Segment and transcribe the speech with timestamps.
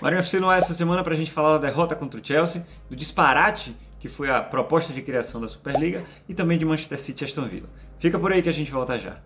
[0.00, 2.64] Marinho FC não é essa semana para a gente falar da derrota contra o Chelsea,
[2.88, 7.22] do disparate que foi a proposta de criação da Superliga e também de Manchester City
[7.22, 7.68] e Aston Villa.
[7.98, 9.18] Fica por aí que a gente volta já.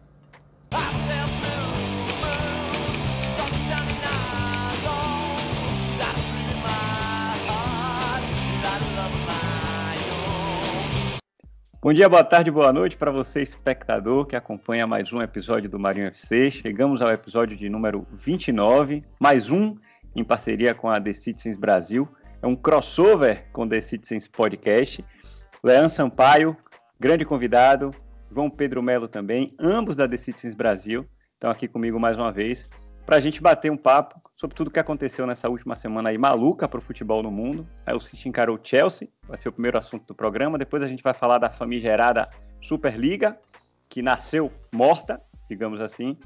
[11.80, 15.78] Bom dia, boa tarde, boa noite para você, espectador, que acompanha mais um episódio do
[15.78, 16.50] Marinho FC.
[16.50, 19.76] Chegamos ao episódio de número 29, mais um
[20.14, 22.08] em parceria com a The Citizens Brasil.
[22.42, 25.04] É um crossover com The Citizens Podcast.
[25.62, 26.56] Leão Sampaio,
[27.00, 27.90] grande convidado,
[28.30, 32.68] João Pedro Melo também, ambos da The Citizens Brasil, estão aqui comigo mais uma vez
[33.06, 36.18] para a gente bater um papo sobre tudo o que aconteceu nessa última semana aí
[36.18, 37.66] maluca para o futebol no mundo.
[37.86, 40.56] Aí o City encarou o Chelsea, vai ser o primeiro assunto do programa.
[40.56, 42.28] Depois a gente vai falar da famigerada
[42.62, 43.38] Superliga,
[43.88, 46.16] que nasceu morta, digamos assim.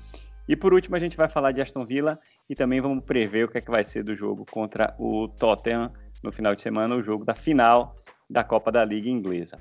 [0.48, 2.18] E por último a gente vai falar de Aston Villa
[2.48, 5.93] e também vamos prever o que é que vai ser do jogo contra o Tottenham
[6.23, 7.96] no final de semana, o jogo da final
[8.29, 9.57] da Copa da Liga Inglesa.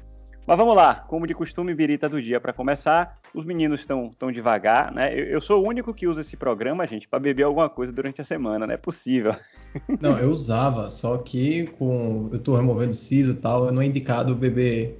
[0.47, 3.19] Mas vamos lá, como de costume, birita do dia para começar.
[3.35, 5.13] Os meninos estão tão devagar, né?
[5.13, 8.21] Eu, eu, sou o único que usa esse programa, gente, para beber alguma coisa durante
[8.21, 9.35] a semana, não é possível.
[9.99, 14.33] Não, eu usava, só que com eu tô removendo siso e tal, não é indicado
[14.33, 14.97] beber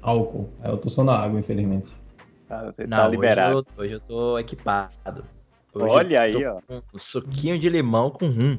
[0.00, 0.50] álcool.
[0.62, 1.90] Eu tô só na água, infelizmente.
[2.46, 3.56] Tá, não, tá liberado.
[3.56, 5.24] Hoje eu, hoje eu tô equipado.
[5.72, 6.60] Hoje Olha aí, ó.
[6.68, 8.58] Um suquinho de limão com rum.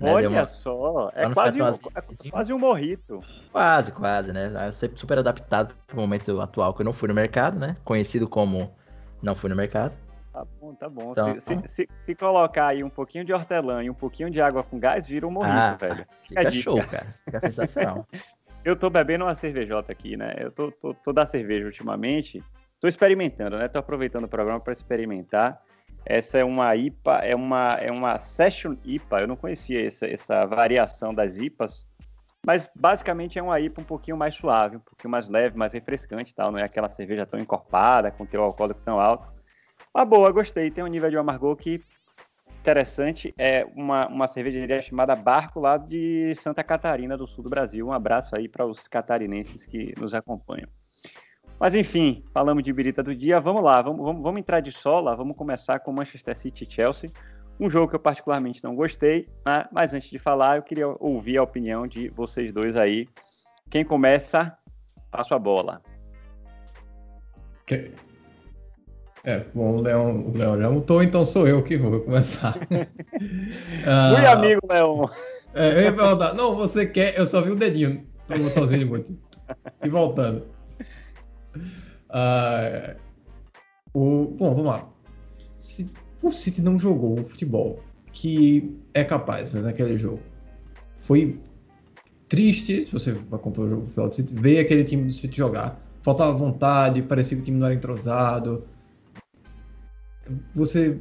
[0.00, 0.12] Né?
[0.12, 0.46] Olha uma...
[0.46, 3.22] só, é quase, um, é quase um morrito.
[3.52, 4.50] Quase, quase, né?
[4.66, 7.76] Eu sempre super adaptado pro momento atual que eu não fui no mercado, né?
[7.84, 8.74] Conhecido como
[9.22, 9.92] não fui no mercado.
[10.32, 11.12] Tá bom, tá bom.
[11.12, 14.40] Então, se, se, se, se, colocar aí um pouquinho de hortelã e um pouquinho de
[14.40, 16.06] água com gás, vira um morrito, ah, velho.
[16.22, 17.06] Fica, fica show, cara.
[17.24, 18.06] Fica sensacional.
[18.64, 20.34] eu tô bebendo uma cervejota aqui, né?
[20.38, 22.42] Eu tô, tô, tô da cerveja ultimamente.
[22.80, 23.68] Tô experimentando, né?
[23.68, 25.60] Tô aproveitando o programa para experimentar.
[26.04, 29.20] Essa é uma IPA, é uma, é uma Session IPA.
[29.20, 31.86] Eu não conhecia essa, essa variação das IPAs,
[32.44, 36.34] mas basicamente é uma IPA um pouquinho mais suave, um pouquinho mais leve, mais refrescante
[36.34, 36.50] tal.
[36.50, 39.26] Não é aquela cerveja tão encorpada, com teu alcoólico tão alto.
[39.92, 40.70] Mas boa, gostei.
[40.70, 41.82] Tem um nível de amargor que
[42.60, 43.34] interessante.
[43.38, 47.86] É uma, uma cervejaria chamada Barco, lá de Santa Catarina, do sul do Brasil.
[47.86, 50.68] Um abraço aí para os catarinenses que nos acompanham.
[51.60, 55.14] Mas enfim, falamos de birita do dia, vamos lá, vamos, vamos, vamos entrar de sola,
[55.14, 57.10] vamos começar com Manchester City e Chelsea,
[57.60, 59.66] um jogo que eu particularmente não gostei, né?
[59.70, 63.06] mas antes de falar, eu queria ouvir a opinião de vocês dois aí.
[63.68, 64.56] Quem começa,
[65.10, 65.82] passo a bola.
[69.22, 72.56] É, bom, o Leão, o Leão já mutou, então sou eu que vou começar.
[73.86, 75.10] ah, Fui amigo, Leão.
[75.52, 78.86] É, eu ia perguntar, não, você quer, eu só vi o dedinho, o botãozinho de
[78.86, 79.18] muito.
[79.84, 80.59] E voltando.
[81.56, 82.96] Uh,
[83.92, 84.88] o, bom, vamos lá.
[85.58, 85.90] Se
[86.22, 87.80] o City não jogou o futebol
[88.12, 90.20] que é capaz né, naquele jogo,
[91.00, 91.38] foi
[92.28, 95.80] triste, se você acompanhar o jogo do City, ver aquele time do City jogar.
[96.02, 98.64] Faltava vontade, parecia que o time não era entrosado.
[100.54, 100.98] Você.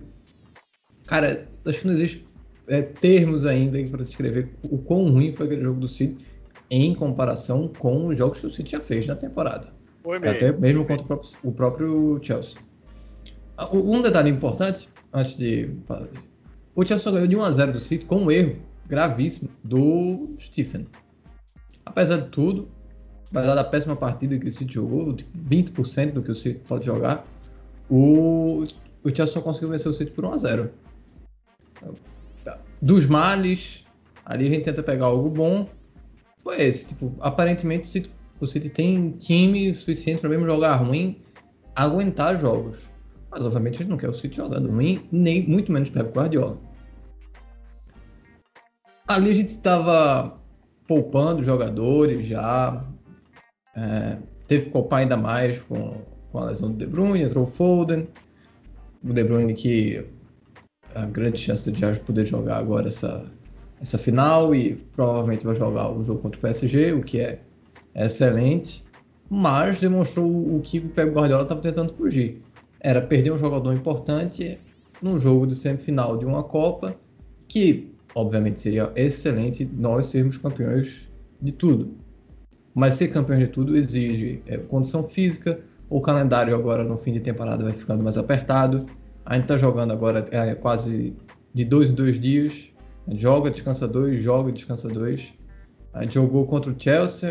[1.06, 2.28] Cara, acho que não existe
[2.68, 6.26] é, termos ainda para descrever o quão ruim foi aquele jogo do City
[6.70, 9.79] em comparação com os jogos que o City já fez na temporada.
[10.04, 10.36] Foi mesmo.
[10.36, 12.58] Até mesmo contra o próprio, o próprio Chelsea.
[13.58, 16.08] Ah, um detalhe importante, antes de falar
[16.76, 18.56] O Chelsea ganhou de 1x0 do City com um erro
[18.88, 20.88] gravíssimo do Stephen.
[21.86, 22.70] Apesar de tudo,
[23.30, 26.86] apesar da péssima partida que o City jogou, tipo 20% do que o City pode
[26.86, 27.26] jogar,
[27.90, 28.66] o,
[29.04, 30.70] o Chelsea só conseguiu vencer o City por 1x0.
[32.82, 33.86] Dos males,
[34.26, 35.68] ali a gente tenta pegar algo bom.
[36.38, 36.88] Foi esse.
[36.88, 41.22] Tipo, aparentemente o City o City tem time suficiente para mesmo jogar ruim,
[41.76, 42.80] aguentar jogos.
[43.30, 46.58] Mas obviamente a gente não quer o City jogando ruim, nem muito menos Pep Guardiola.
[49.08, 50.36] Ali a gente estava
[50.88, 52.86] poupando jogadores já.
[53.76, 54.18] É,
[54.48, 56.02] teve que poupar ainda mais com,
[56.32, 58.08] com a lesão do De Bruyne, entrou o Foden.
[59.04, 60.06] O De Bruyne que
[60.96, 63.24] a grande chance de já poder jogar agora essa,
[63.82, 67.40] essa final e provavelmente vai jogar o jogo contra o PSG, o que é
[68.06, 68.84] excelente,
[69.30, 72.42] mas demonstrou o que o Pep Guardiola estava tentando fugir.
[72.80, 74.60] Era perder um jogador importante
[75.02, 76.96] num jogo de semifinal de uma Copa,
[77.48, 81.08] que obviamente seria excelente nós sermos campeões
[81.42, 81.94] de tudo.
[82.74, 85.60] Mas ser campeão de tudo exige é, condição física,
[85.90, 88.86] o calendário agora no fim de temporada vai ficando mais apertado.
[89.26, 91.16] A gente está jogando agora é, quase
[91.54, 92.70] de dois em dois dias.
[93.12, 95.34] Joga, descansa dois, joga, descansa dois.
[95.94, 97.30] A gente jogou contra o Chelsea,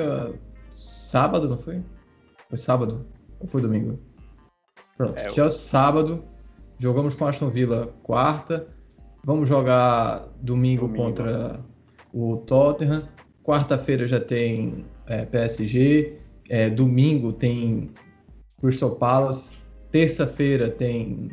[1.08, 1.82] sábado, não foi?
[2.50, 3.06] Foi sábado?
[3.40, 3.98] Ou foi domingo?
[4.96, 5.50] Pronto, é, Chelsea eu...
[5.50, 6.24] sábado.
[6.78, 8.66] Jogamos com Aston Villa quarta.
[9.24, 11.02] Vamos jogar domingo, domingo.
[11.02, 11.60] contra
[12.12, 13.08] o Tottenham.
[13.42, 16.18] Quarta-feira já tem é, PSG.
[16.50, 17.90] É, domingo tem
[18.60, 19.56] Crystal Palace.
[19.90, 21.30] Terça-feira tem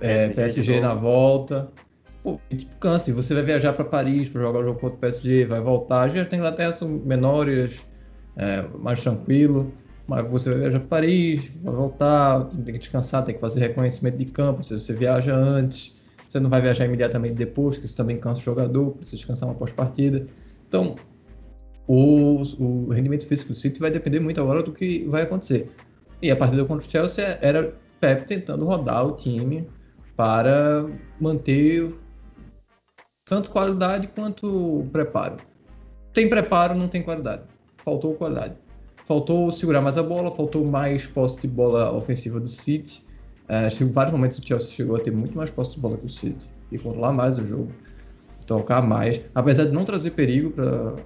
[0.00, 1.70] é, PSG na volta.
[2.22, 3.12] Pô, tipo, cansa.
[3.12, 6.08] Você vai viajar para Paris para jogar o jogo contra o PSG, vai voltar.
[6.08, 7.78] Já tem Inglaterra são menores,
[8.38, 9.72] é, mais tranquilo.
[10.06, 14.16] Mas você vai viajar para Paris, vai voltar, tem que descansar, tem que fazer reconhecimento
[14.16, 14.62] de campo.
[14.62, 15.94] Se você viaja antes,
[16.26, 19.54] você não vai viajar imediatamente depois, que isso também cansa o jogador, precisa descansar uma
[19.54, 20.26] pós-partida.
[20.66, 20.94] Então,
[21.86, 25.70] o, o rendimento físico do City vai depender muito agora do que vai acontecer.
[26.22, 29.68] E a partida contra o Chelsea era Pep tentando rodar o time
[30.16, 30.86] para
[31.20, 31.94] manter
[33.26, 35.36] tanto qualidade quanto preparo.
[36.14, 37.42] Tem preparo, não tem qualidade.
[37.88, 38.54] Faltou qualidade.
[39.06, 43.02] Faltou segurar mais a bola, faltou mais posse de bola ofensiva do City.
[43.48, 46.04] É, em vários momentos o Chelsea chegou a ter muito mais posse de bola que
[46.04, 47.68] o City e controlar mais o jogo,
[48.46, 50.96] tocar mais, apesar de não trazer perigo para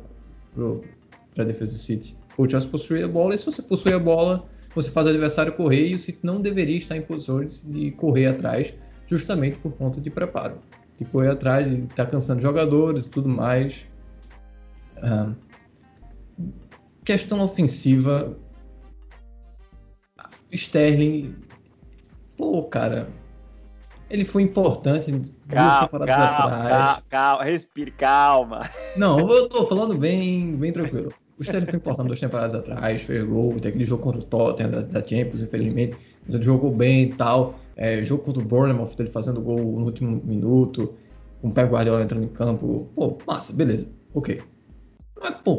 [1.38, 2.16] a defesa do City.
[2.36, 4.42] O Chelsea possuía a bola e se você possui a bola,
[4.74, 8.26] você faz o adversário correr e o City não deveria estar em posições de correr
[8.26, 8.74] atrás,
[9.06, 10.56] justamente por conta de preparo.
[10.98, 13.86] De correr atrás, de estar tá cansando jogadores e tudo mais.
[15.00, 15.30] Ah,
[17.04, 18.36] questão ofensiva.
[20.52, 21.34] Sterling.
[22.36, 23.08] Pô, cara.
[24.10, 25.10] Ele foi importante
[25.48, 26.70] calma, duas temporadas calma, atrás.
[26.70, 28.70] Calma, calma, respire, calma.
[28.94, 31.12] Não, eu tô falando bem, bem tranquilo.
[31.38, 34.70] O Sterling foi importante duas temporadas atrás, fez gol, tem aquele jogo contra o Tottenham
[34.70, 35.96] da, da Champions, infelizmente,
[36.26, 37.58] mas ele jogou bem e tal.
[37.74, 40.94] É, jogo contra o Bournemouth, ele fazendo gol no último minuto,
[41.40, 42.90] com o Pé Guardiola entrando em campo.
[42.94, 44.42] Pô, massa, beleza, ok.
[45.18, 45.58] Mas, pô,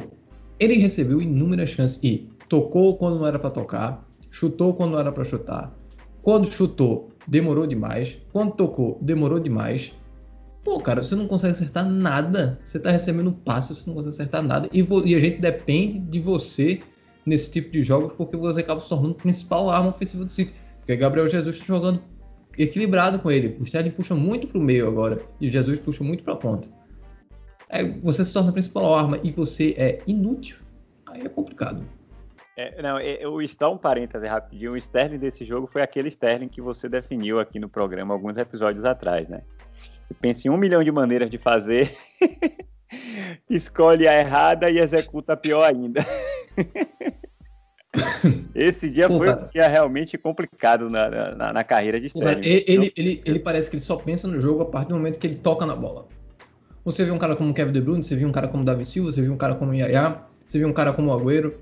[0.64, 5.12] ele recebeu inúmeras chances e tocou quando não era para tocar, chutou quando não era
[5.12, 5.74] para chutar.
[6.22, 8.18] Quando chutou, demorou demais.
[8.32, 9.92] Quando tocou, demorou demais.
[10.64, 12.60] Pô, cara, você não consegue acertar nada.
[12.64, 14.70] Você tá recebendo passe, você não consegue acertar nada.
[14.72, 16.82] E, e, a gente depende de você
[17.26, 20.54] nesse tipo de jogos, porque você acaba se tornando a principal arma ofensiva do City.
[20.78, 22.02] Porque Gabriel Jesus está jogando
[22.58, 23.58] equilibrado com ele.
[23.60, 25.22] O Sterling puxa muito pro meio agora.
[25.42, 26.70] E o Jesus puxa muito pra ponta.
[27.74, 30.58] É, você se torna a principal arma e você é inútil.
[31.08, 31.84] Aí é complicado.
[32.56, 34.74] É, não, eu está um parêntese rapidinho.
[34.74, 38.86] O Sterling desse jogo foi aquele Sterling que você definiu aqui no programa alguns episódios
[38.86, 39.42] atrás, né?
[40.22, 41.92] pensa em um milhão de maneiras de fazer,
[43.50, 46.06] escolhe a errada e executa a pior ainda.
[48.54, 49.42] Esse dia Pô, foi cara.
[49.42, 52.46] um dia realmente complicado na, na, na carreira de Sterling.
[52.46, 55.18] Ele, ele, ele, ele, parece que ele só pensa no jogo a partir do momento
[55.18, 56.08] que ele toca na bola.
[56.86, 59.12] Você viu um cara como Kevin De Bruyne, você viu um cara como Davi Silva,
[59.12, 61.56] você viu um cara como Yaya, você viu um cara como Agüero,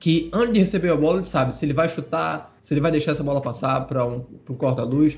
[0.00, 2.90] que antes de receber a bola ele sabe se ele vai chutar, se ele vai
[2.90, 5.16] deixar essa bola passar para um, o corta-luz,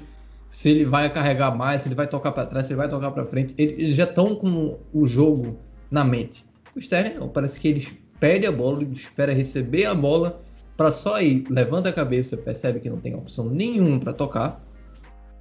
[0.51, 3.11] se ele vai carregar mais, se ele vai tocar para trás, se ele vai tocar
[3.11, 3.55] para frente.
[3.57, 5.59] Eles já estão com o jogo
[5.91, 6.45] na mente.
[6.77, 7.89] O Sterling não, parece que eles
[8.21, 10.41] pede a bola, espera receber a bola
[10.77, 14.65] para só ir, levanta a cabeça, percebe que não tem opção nenhuma para tocar,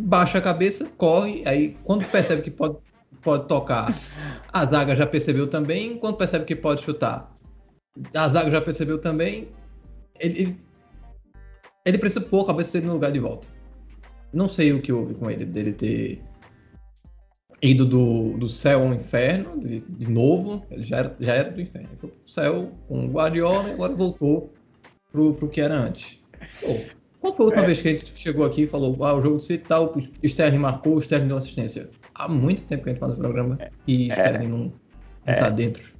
[0.01, 2.77] baixa a cabeça, corre, aí quando percebe que pode,
[3.27, 3.93] pode tocar,
[4.53, 7.37] a zaga já percebeu também, quando percebe que pode chutar,
[8.15, 9.49] a zaga já percebeu também,
[10.17, 10.57] ele, ele,
[11.85, 13.49] ele precisa pôr a cabeça dele no lugar de volta.
[14.31, 16.21] Não sei o que houve com ele, dele ter
[17.61, 21.59] ido do, do céu ao inferno, de, de novo, ele já era, já era do
[21.59, 21.89] inferno.
[21.89, 24.53] Ele foi pro céu com o Guardiola e agora voltou
[25.11, 26.17] pro, pro que era antes.
[26.61, 26.79] Pô,
[27.19, 27.65] qual foi a última é.
[27.65, 30.25] vez que a gente chegou aqui e falou, ah, o jogo do City tal, o
[30.25, 31.89] Sterling marcou, o Sterling deu assistência?
[32.17, 33.57] Há muito tempo que a gente faz o programa
[33.87, 34.15] e o é.
[34.15, 34.73] Sterling não, não
[35.25, 35.35] é.
[35.35, 35.95] tá dentro.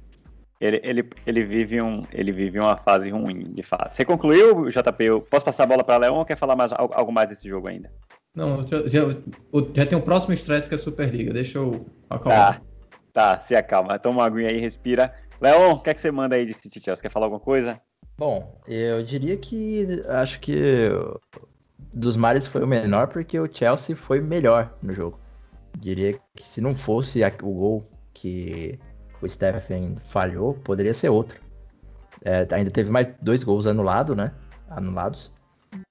[0.60, 3.94] Ele, ele, ele, vive um, ele vive uma fase ruim, de fato.
[3.94, 5.04] Você concluiu, JP?
[5.04, 7.68] Eu posso passar a bola para Leão ou quer falar mais, algo mais desse jogo
[7.68, 7.92] ainda?
[8.34, 9.00] Não, já, já,
[9.72, 11.32] já tem o próximo estresse que é a Superliga.
[11.32, 12.60] Deixa eu acalmar.
[13.12, 14.00] Tá, tá, se acalma.
[14.00, 15.12] Toma uma aguinha aí, respira.
[15.40, 17.02] Leon, o que é que você manda aí de City Chelsea?
[17.02, 17.80] Quer falar alguma coisa?
[18.16, 20.90] Bom, eu diria que acho que
[21.94, 25.20] dos mares foi o menor porque o Chelsea foi melhor no jogo.
[25.76, 28.78] Diria que se não fosse o gol que
[29.20, 31.40] o Stephen falhou, poderia ser outro.
[32.24, 34.32] É, ainda teve mais dois gols anulados, né?
[34.68, 35.32] Anulados.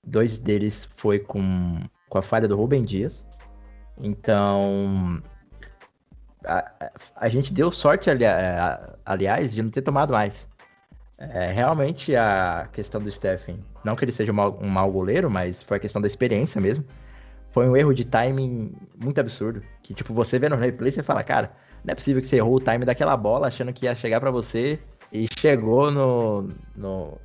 [0.03, 1.79] Dois deles foi com
[2.09, 3.25] com a falha do Rubem Dias.
[3.99, 5.21] Então,
[6.45, 10.47] a, a gente deu sorte, ali, a, aliás, de não ter tomado mais.
[11.17, 15.31] É, realmente a questão do Stephen, não que ele seja um mau, um mau goleiro,
[15.31, 16.85] mas foi a questão da experiência mesmo.
[17.57, 19.63] Foi um erro de timing muito absurdo.
[19.81, 21.51] Que, tipo, você vê no replay e você fala, cara,
[21.83, 24.29] não é possível que você errou o time daquela bola achando que ia chegar para
[24.29, 24.79] você
[25.11, 27.17] e chegou no, no.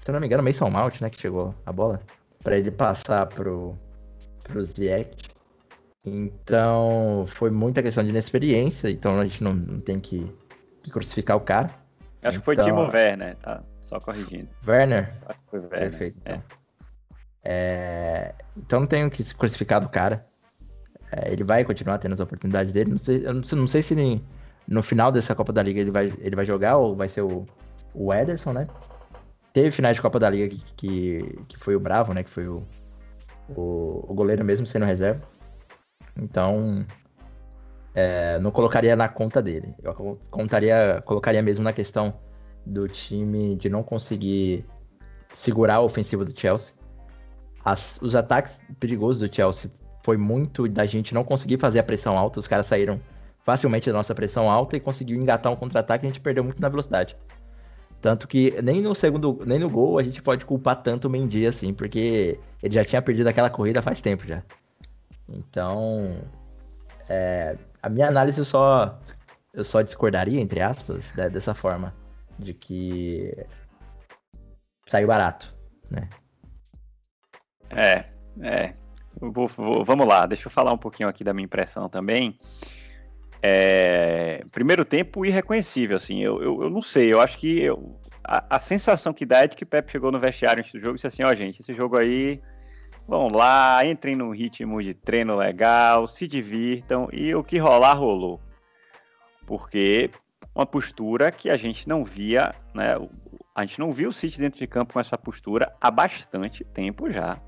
[0.00, 1.08] Se eu não me engano, Mason Mount, né?
[1.08, 2.00] Que chegou a bola.
[2.42, 3.78] para ele passar pro,
[4.42, 5.16] pro Ziyech.
[6.04, 10.26] Então, foi muita questão de inexperiência, então a gente não, não tem que,
[10.82, 11.66] que, crucificar o cara.
[11.66, 11.76] Acho
[12.22, 13.62] então, que foi Timo Werner, tá?
[13.82, 14.48] Só corrigindo.
[14.66, 15.14] Werner?
[15.28, 15.78] Acho que foi Werner.
[15.78, 16.18] Perfeito.
[16.24, 16.42] Então.
[17.48, 20.26] É, então não tenho que crucificar do cara.
[21.12, 22.90] É, ele vai continuar tendo as oportunidades dele.
[22.90, 24.22] Não sei, eu não sei, não sei se
[24.66, 27.46] no final dessa Copa da Liga ele vai, ele vai jogar ou vai ser o,
[27.94, 28.66] o Ederson, né?
[29.52, 32.24] Teve finais de Copa da Liga que, que, que foi o Bravo, né?
[32.24, 32.66] Que foi o,
[33.48, 35.22] o, o goleiro mesmo sendo reserva.
[36.16, 36.84] Então,
[37.94, 39.72] é, não colocaria na conta dele.
[39.84, 42.18] Eu contaria, colocaria mesmo na questão
[42.66, 44.66] do time de não conseguir
[45.32, 46.75] segurar a ofensiva do Chelsea.
[47.66, 49.68] As, os ataques perigosos do Chelsea
[50.04, 52.38] foi muito da gente não conseguir fazer a pressão alta.
[52.38, 53.00] Os caras saíram
[53.42, 56.06] facilmente da nossa pressão alta e conseguiu engatar um contra-ataque.
[56.06, 57.16] A gente perdeu muito na velocidade.
[58.00, 61.44] Tanto que nem no segundo, nem no gol a gente pode culpar tanto o Mendy
[61.44, 64.44] assim, porque ele já tinha perdido aquela corrida faz tempo já.
[65.28, 66.22] Então,
[67.08, 68.96] é, a minha análise eu só
[69.52, 71.92] eu só discordaria entre aspas dessa forma
[72.38, 73.34] de que
[74.86, 75.52] saiu barato,
[75.90, 76.08] né?
[77.70, 78.04] É,
[78.40, 78.74] é.
[79.20, 82.38] Vou, vou, vamos lá, deixa eu falar um pouquinho aqui da minha impressão também.
[83.42, 88.56] É, primeiro tempo irreconhecível, assim, eu, eu, eu não sei, eu acho que eu, a,
[88.56, 90.92] a, sensação que dá é de que o Pepe chegou no vestiário antes do jogo
[90.92, 92.40] e disse assim, ó oh, gente, esse jogo aí,
[93.06, 98.40] vão lá, entrem no ritmo de treino legal, se divirtam, e o que rolar, rolou.
[99.46, 100.10] Porque
[100.54, 102.96] uma postura que a gente não via, né,
[103.54, 107.10] a gente não viu o City dentro de campo com essa postura há bastante tempo
[107.10, 107.40] já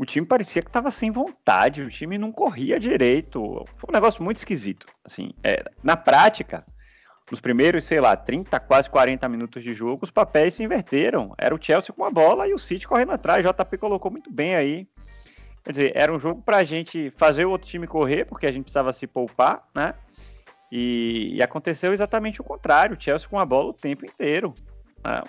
[0.00, 3.66] o time parecia que estava sem vontade, o time não corria direito.
[3.76, 4.86] Foi um negócio muito esquisito.
[5.04, 6.64] Assim, é, na prática,
[7.30, 11.34] nos primeiros, sei lá, 30, quase 40 minutos de jogo, os papéis se inverteram.
[11.36, 13.44] Era o Chelsea com a bola e o City correndo atrás.
[13.44, 14.88] JP colocou muito bem aí.
[15.62, 18.50] Quer dizer, era um jogo para a gente fazer o outro time correr, porque a
[18.50, 19.92] gente precisava se poupar, né?
[20.72, 22.96] E, e aconteceu exatamente o contrário.
[22.96, 24.54] O Chelsea com a bola o tempo inteiro.
[25.04, 25.22] Né?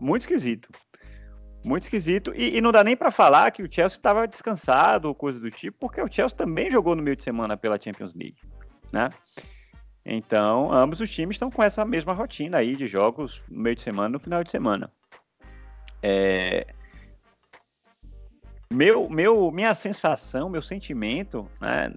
[0.00, 0.68] Muito esquisito.
[1.66, 2.32] Muito esquisito.
[2.36, 5.50] E, e não dá nem para falar que o Chelsea estava descansado ou coisa do
[5.50, 8.36] tipo, porque o Chelsea também jogou no meio de semana pela Champions League,
[8.92, 9.10] né?
[10.04, 13.82] Então, ambos os times estão com essa mesma rotina aí de jogos no meio de
[13.82, 14.92] semana no final de semana.
[16.00, 16.68] É...
[18.72, 21.92] Meu, meu, minha sensação, meu sentimento, né,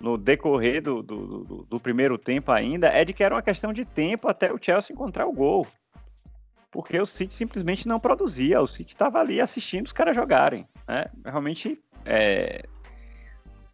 [0.00, 3.72] no decorrer do, do, do, do, primeiro tempo ainda, é de que era uma questão
[3.72, 5.64] de tempo até o Chelsea encontrar o gol
[6.70, 8.60] porque o City simplesmente não produzia.
[8.60, 10.66] O City estava ali assistindo os caras jogarem.
[10.86, 11.04] Né?
[11.24, 12.62] Realmente é...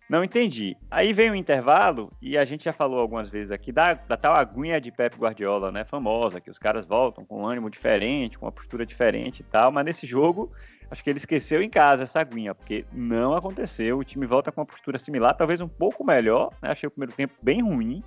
[0.09, 0.77] não entendi.
[0.91, 4.35] Aí vem o intervalo, e a gente já falou algumas vezes aqui da, da tal
[4.35, 5.85] aguinha de Pep Guardiola, né?
[5.85, 9.73] Famosa, que os caras voltam com um ânimo diferente, com uma postura diferente e tal.
[9.73, 10.53] Mas nesse jogo,
[10.91, 13.99] acho que ele esqueceu em casa essa aguinha, porque não aconteceu.
[13.99, 16.51] O time volta com uma postura similar, talvez um pouco melhor.
[16.63, 16.71] Né?
[16.71, 18.03] Achei o primeiro tempo bem ruim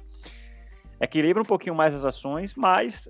[0.99, 3.07] equilibra um pouquinho mais as ações, mas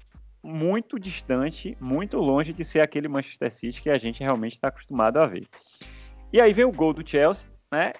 [0.48, 5.18] muito distante, muito longe de ser aquele Manchester City que a gente realmente está acostumado
[5.18, 5.46] a ver.
[6.32, 7.92] E aí vem o gol do Chelsea, né?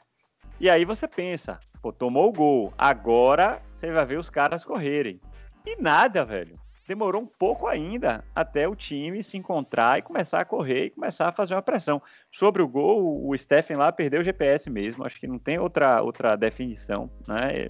[0.58, 5.20] E aí você pensa, pô, tomou o gol, agora você vai ver os caras correrem.
[5.66, 6.56] E nada, velho.
[6.88, 11.28] Demorou um pouco ainda até o time se encontrar e começar a correr e começar
[11.28, 12.02] a fazer uma pressão.
[12.32, 16.02] Sobre o gol, o Stephen lá perdeu o GPS mesmo, acho que não tem outra,
[16.02, 17.70] outra definição, né?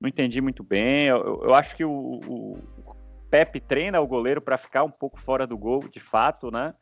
[0.00, 1.08] Não entendi muito bem.
[1.08, 2.95] Eu, eu acho que o, o,
[3.36, 6.72] Pepe treina o goleiro para ficar um pouco fora do gol, de fato, né?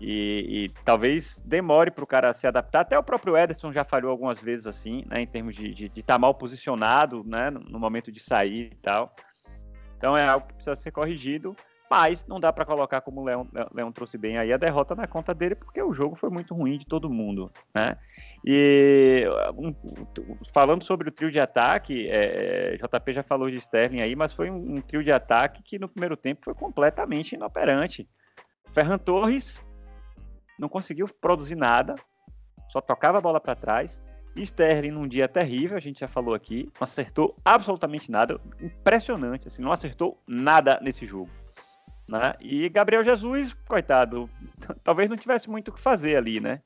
[0.00, 2.82] E, e talvez demore para o cara se adaptar.
[2.82, 5.20] Até o próprio Ederson já falhou algumas vezes assim, né?
[5.22, 7.50] Em termos de estar tá mal posicionado, né?
[7.50, 9.12] No momento de sair e tal.
[9.96, 11.56] Então é algo que precisa ser corrigido.
[11.90, 15.34] Mas não dá para colocar, como o Leão, trouxe bem aí, a derrota na conta
[15.34, 17.50] dele, porque o jogo foi muito ruim de todo mundo.
[17.74, 17.98] Né?
[18.46, 19.24] E
[19.56, 19.74] um,
[20.54, 24.48] falando sobre o trio de ataque, é, JP já falou de Sterling aí, mas foi
[24.48, 28.08] um, um, trio de ataque que no primeiro tempo foi completamente inoperante.
[28.72, 29.60] Ferran Torres
[30.60, 31.96] não conseguiu produzir nada,
[32.68, 34.00] só tocava a bola para trás.
[34.36, 39.60] Sterling num dia terrível, a gente já falou aqui, não acertou absolutamente nada, impressionante, assim,
[39.60, 41.28] não acertou nada nesse jogo.
[42.10, 42.34] Né?
[42.40, 44.28] E Gabriel Jesus, coitado,
[44.82, 46.60] talvez não tivesse muito o que fazer ali, né?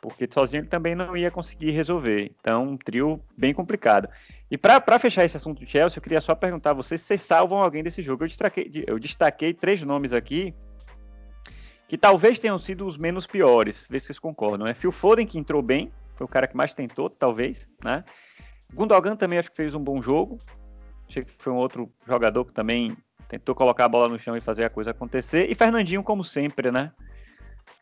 [0.00, 2.32] Porque sozinho ele também não ia conseguir resolver.
[2.40, 4.08] Então, um trio bem complicado.
[4.48, 7.22] E para fechar esse assunto do Chelsea, eu queria só perguntar a vocês se vocês
[7.22, 8.22] salvam alguém desse jogo.
[8.22, 10.54] Eu destaquei, eu destaquei três nomes aqui
[11.88, 13.86] que talvez tenham sido os menos piores.
[13.90, 14.66] Vê se vocês concordam.
[14.66, 18.04] É Phil Foden, que entrou bem, foi o cara que mais tentou, talvez, né?
[18.74, 20.38] Gundogan também acho que fez um bom jogo.
[21.08, 22.96] Achei que foi um outro jogador que também
[23.32, 25.50] tentou colocar a bola no chão e fazer a coisa acontecer.
[25.50, 26.92] E Fernandinho, como sempre, né?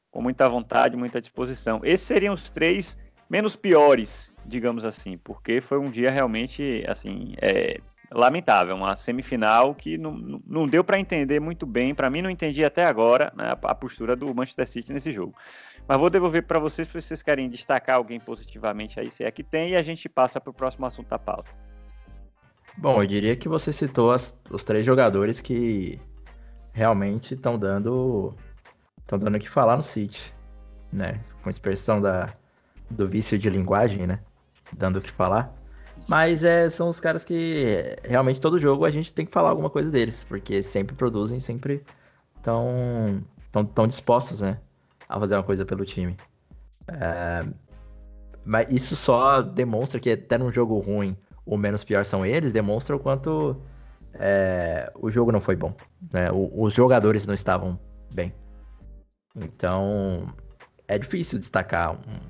[0.09, 1.81] Com muita vontade, muita disposição.
[1.83, 2.97] Esses seriam os três
[3.29, 7.81] menos piores, digamos assim, porque foi um dia realmente assim é,
[8.13, 10.13] lamentável, uma semifinal que não,
[10.47, 14.15] não deu para entender muito bem, para mim não entendi até agora né, a postura
[14.15, 15.35] do Manchester City nesse jogo.
[15.87, 19.43] Mas vou devolver para vocês se vocês querem destacar alguém positivamente aí, se é que
[19.43, 21.51] tem, e a gente passa para o próximo assunto da pauta.
[22.77, 26.01] Bom, eu diria que você citou as, os três jogadores que
[26.73, 28.35] realmente estão dando
[28.99, 30.33] estão dando o que falar no City,
[30.93, 31.21] né?
[31.43, 32.33] Com expressão da,
[32.89, 34.21] do vício de linguagem, né?
[34.73, 35.53] Dando o que falar.
[36.09, 39.69] Mas é, são os caras que realmente todo jogo a gente tem que falar alguma
[39.69, 41.85] coisa deles, porque sempre produzem, sempre
[42.37, 43.23] estão
[43.53, 44.59] tão, tão dispostos, né?
[45.09, 46.17] A fazer uma coisa pelo time.
[46.89, 47.45] É,
[48.45, 51.17] mas isso só demonstra que até num jogo ruim,
[51.51, 53.61] o menos pior são eles, demonstra o quanto
[54.15, 55.75] é, o jogo não foi bom.
[56.15, 56.31] Né?
[56.31, 57.77] O, os jogadores não estavam
[58.15, 58.33] bem.
[59.35, 60.29] Então,
[60.87, 62.21] é difícil destacar um,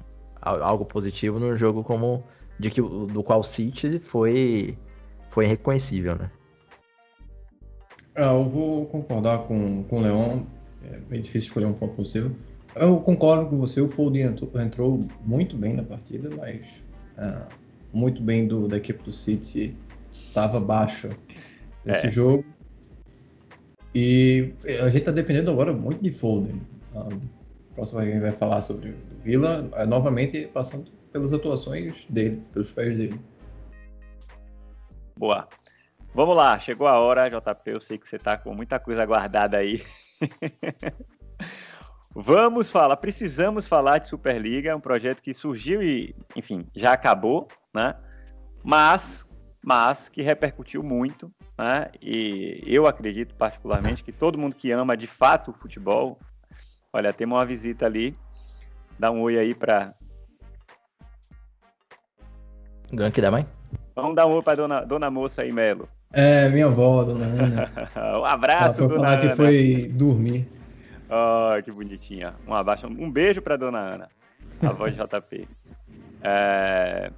[0.41, 2.21] algo positivo num jogo como
[2.59, 4.79] de que do qual o City foi
[5.29, 6.31] foi reconhecível, né?
[8.15, 10.43] Ah, eu vou concordar com, com o Leon.
[10.91, 12.35] É bem difícil escolher um ponto positivo.
[12.75, 16.65] Eu concordo com você, o Foden entrou, entrou muito bem na partida, mas
[17.19, 17.47] uh,
[17.93, 19.77] muito bem do, da equipe do City
[20.13, 21.11] estava baixo
[21.85, 22.11] nesse é.
[22.11, 22.45] jogo.
[23.95, 26.61] E a gente está dependendo agora muito de Foden.
[26.95, 27.21] Um,
[27.75, 32.71] próximo a gente vai falar sobre o Villa, é, novamente passando pelas atuações dele, pelos
[32.71, 33.21] pés dele.
[35.17, 35.49] Boa.
[36.15, 37.71] Vamos lá, chegou a hora, JP.
[37.71, 39.83] Eu sei que você está com muita coisa guardada aí.
[42.15, 47.95] Vamos falar, precisamos falar de Superliga, um projeto que surgiu e, enfim, já acabou, né?
[48.65, 49.25] Mas,
[49.65, 51.87] mas que repercutiu muito, né?
[52.03, 56.19] E eu acredito particularmente que todo mundo que ama de fato o futebol,
[56.93, 58.13] olha, temos uma visita ali,
[58.99, 59.95] dá um oi aí para
[62.93, 63.47] Gank da mãe?
[63.95, 65.89] Vamos dar um oi para dona, dona moça aí, Melo.
[66.13, 67.71] É, minha avó, dona Ana.
[68.19, 69.31] um abraço, Ela foi dona falar Ana.
[69.31, 70.60] que foi dormir.
[71.11, 72.35] Oh, que bonitinha.
[72.47, 74.09] Um abraço, um beijo para dona Ana,
[74.63, 75.49] a voz de JP.
[76.23, 77.11] É...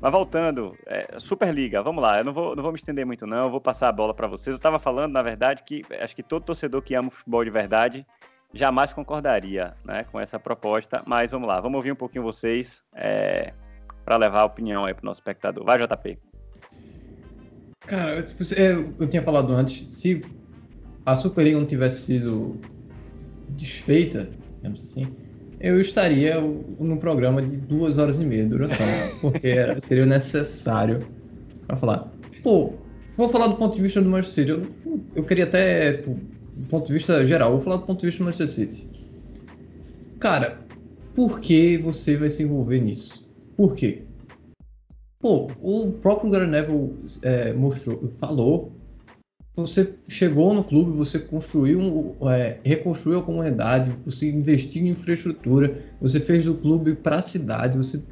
[0.00, 2.18] Mas voltando, é, Superliga, vamos lá.
[2.18, 3.44] Eu não vou, não vou me estender muito, não.
[3.44, 4.52] Eu vou passar a bola para vocês.
[4.52, 8.06] Eu estava falando, na verdade, que acho que todo torcedor que ama futebol de verdade
[8.52, 11.02] jamais concordaria né, com essa proposta.
[11.06, 13.52] Mas vamos lá, vamos ouvir um pouquinho vocês é,
[14.04, 15.64] para levar a opinião aí para o nosso espectador.
[15.64, 16.18] Vai, JP.
[17.80, 20.22] Cara, tipo, eu, eu tinha falado antes, se
[21.04, 22.60] a Superliga não tivesse sido
[23.56, 25.06] desfeita, digamos assim,
[25.60, 28.86] eu estaria num programa de duas horas e meia de duração,
[29.20, 30.98] porque seria necessário
[31.66, 32.12] para falar.
[32.42, 32.72] Pô,
[33.16, 34.70] vou falar do ponto de vista do Manchester City.
[34.84, 36.18] Eu, eu queria até, tipo,
[36.56, 38.90] do ponto de vista geral, vou falar do ponto de vista do Manchester City.
[40.18, 40.58] Cara,
[41.14, 43.24] por que você vai se envolver nisso?
[43.56, 44.02] Por quê?
[45.20, 48.72] Pô, o próprio Gary Neville é, mostrou, falou
[49.54, 56.18] você chegou no clube, você construiu, é, reconstruiu a comunidade, você investiu em infraestrutura, você
[56.18, 58.02] fez o clube para a cidade, você,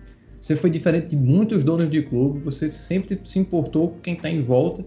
[0.40, 4.28] você foi diferente de muitos donos de clube, você sempre se importou com quem está
[4.28, 4.84] em volta.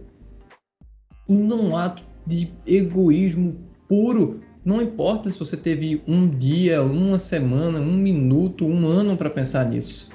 [1.28, 3.56] E num ato de egoísmo
[3.88, 9.30] puro, não importa se você teve um dia, uma semana, um minuto, um ano para
[9.30, 10.12] pensar nisso.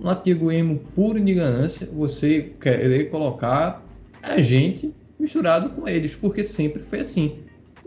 [0.00, 3.84] Um ato de egoísmo puro de ganância, você querer colocar
[4.20, 7.38] a gente misturado com eles, porque sempre foi assim.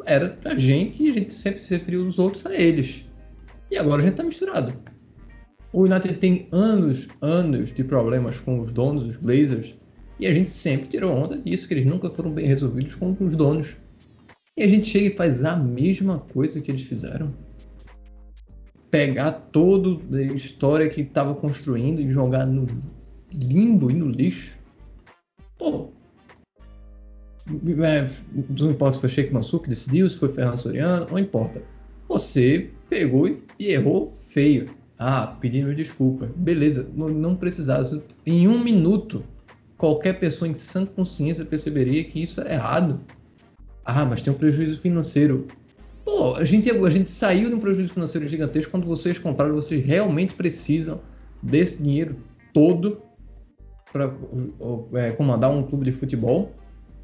[0.05, 3.05] Era a gente e a gente sempre se referiu os outros a eles.
[3.69, 4.73] E agora a gente tá misturado.
[5.73, 9.75] O United tem anos, anos de problemas com os donos, os Blazers,
[10.19, 13.35] e a gente sempre tirou onda disso, que eles nunca foram bem resolvidos com os
[13.35, 13.75] donos.
[14.57, 17.33] E a gente chega e faz a mesma coisa que eles fizeram.
[18.89, 22.67] Pegar toda a história que estava construindo e jogar no
[23.33, 24.59] limbo e no lixo.
[25.57, 25.93] Pô,
[27.83, 28.09] é,
[28.59, 31.61] não importa se foi Sheikh Mansur que decidiu, se foi Fernando Soriano, não importa.
[32.07, 34.69] Você pegou e errou feio.
[34.99, 36.29] Ah, pedindo desculpa.
[36.35, 38.03] Beleza, não precisava.
[38.25, 39.23] Em um minuto,
[39.77, 42.99] qualquer pessoa em sã consciência perceberia que isso era errado.
[43.83, 45.47] Ah, mas tem um prejuízo financeiro.
[46.05, 49.83] Pô, a gente, a gente saiu de um prejuízo financeiro gigantesco quando vocês compraram, vocês
[49.83, 51.01] realmente precisam
[51.41, 52.17] desse dinheiro
[52.53, 52.99] todo
[53.91, 54.13] para
[54.93, 56.53] é, comandar um clube de futebol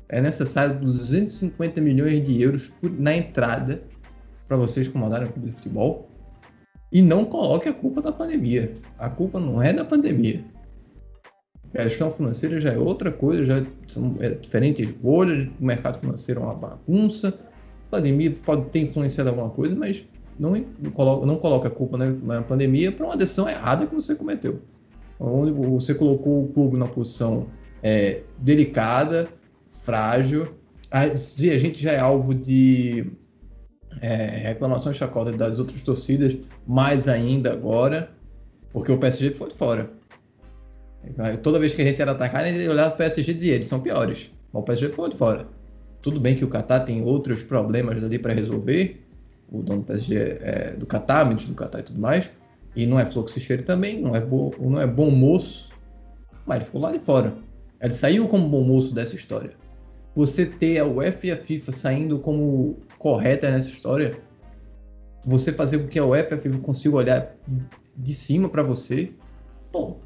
[0.09, 3.83] é necessário 250 milhões de euros na entrada
[4.47, 6.09] para vocês comandarem o clube de futebol.
[6.91, 8.73] E não coloque a culpa da pandemia.
[8.97, 10.43] A culpa não é da pandemia.
[11.77, 16.41] A gestão financeira já é outra coisa, já são é, diferentes bolhas, o mercado financeiro
[16.41, 17.37] é uma bagunça.
[17.87, 20.05] A pandemia pode ter influenciado alguma coisa, mas
[20.39, 24.15] não, coloca, não coloca a culpa né, na pandemia para uma decisão errada que você
[24.15, 24.61] cometeu.
[25.19, 27.47] Onde você colocou o clube numa posição
[27.83, 29.27] é, delicada,
[29.87, 30.53] frágil.
[30.91, 33.09] A, gente já é alvo de
[34.01, 34.15] é,
[34.49, 36.35] reclamações chacota das outras torcidas,
[36.67, 38.09] mais ainda agora,
[38.71, 39.89] porque o PSG foi fora.
[41.41, 43.67] Toda vez que a gente era atacado, a gente olhava o PSG e dizia, eles
[43.67, 44.29] são piores.
[44.51, 45.47] Mas o PSG foi de fora.
[46.01, 49.05] Tudo bem que o Qatar tem outros problemas ali para resolver,
[49.49, 52.29] o dono do PSG é do Qatar, ministro do Qatar e tudo mais,
[52.75, 55.69] e não é fluxo cheiro também, não é, bo, não é bom moço,
[56.45, 57.33] mas ele ficou lá de fora.
[57.81, 59.51] Ele saiu como bom moço dessa história.
[60.17, 64.19] Você ter a UEFA e a FIFA saindo como correta nessa história,
[65.23, 67.35] você fazer com que a UEFA e a FIFA consigam olhar
[67.95, 69.11] de cima para você,
[69.71, 69.97] pô,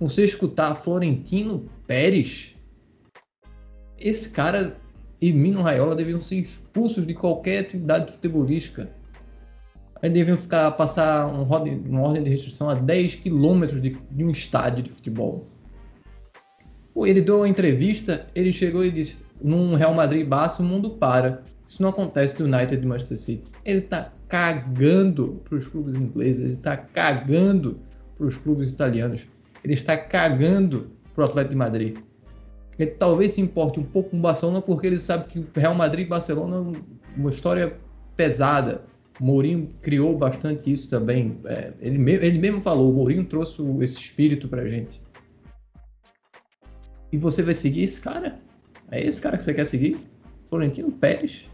[0.00, 2.54] você escutar Florentino Pérez,
[3.98, 4.78] esse cara
[5.20, 8.90] e Mino Raiola deviam ser expulsos de qualquer atividade futebolística.
[10.02, 14.30] Eles deviam ficar, passar um uma ordem de restrição a 10 quilômetros de, de, um
[14.30, 15.44] estádio de futebol.
[16.96, 21.42] Ele deu uma entrevista, ele chegou e disse: num Real Madrid Barça o mundo para.
[21.66, 23.44] Isso não acontece no United de Manchester City.
[23.64, 27.80] Ele tá cagando para os clubes ingleses, ele tá cagando
[28.16, 29.26] para os clubes italianos
[29.64, 31.98] ele está cagando pro Atlético de Madrid.
[32.78, 35.74] Ele talvez se importe um pouco com o Barcelona porque ele sabe que o Real
[35.74, 37.76] Madrid e Barcelona é uma história
[38.16, 38.84] pesada.
[39.20, 41.38] O Mourinho criou bastante isso também.
[41.44, 45.02] É, ele, mesmo, ele mesmo falou, o Mourinho trouxe esse espírito pra gente.
[47.12, 48.40] E você vai seguir esse cara?
[48.90, 49.98] É esse cara que você quer seguir?
[50.48, 51.48] Florentino Pérez?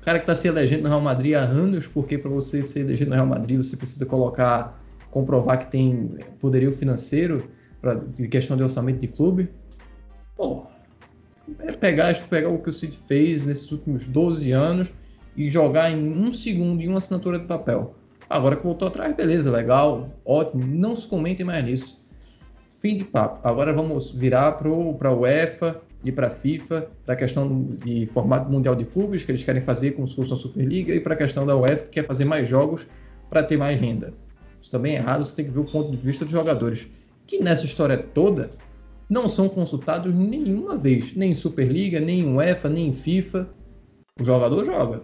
[0.00, 2.80] O cara que está se elegendo no Real Madrid há anos, porque para você ser
[2.80, 8.56] elegido no Real Madrid você precisa colocar comprovar que tem poderio financeiro para de questão
[8.56, 9.48] de orçamento de clube.
[10.36, 10.66] Pô,
[11.60, 14.90] é pegar, pegar o que o City fez nesses últimos 12 anos
[15.36, 17.94] e jogar em um segundo em uma assinatura de papel.
[18.28, 22.04] Agora que voltou atrás, beleza, legal, ótimo, não se comentem mais nisso.
[22.80, 23.46] Fim de papo.
[23.46, 28.50] Agora vamos virar para a UEFA e para a FIFA, para a questão de formato
[28.50, 31.16] mundial de clubes, que eles querem fazer como se fosse uma Superliga, e para a
[31.16, 32.86] questão da UEFA, que quer fazer mais jogos
[33.28, 34.10] para ter mais renda.
[34.60, 36.88] Isso também é errado, você tem que ver o ponto de vista dos jogadores,
[37.26, 38.50] que nessa história toda
[39.08, 43.48] não são consultados nenhuma vez, nem em Superliga, nem em UEFA, nem em FIFA.
[44.18, 45.02] O jogador joga.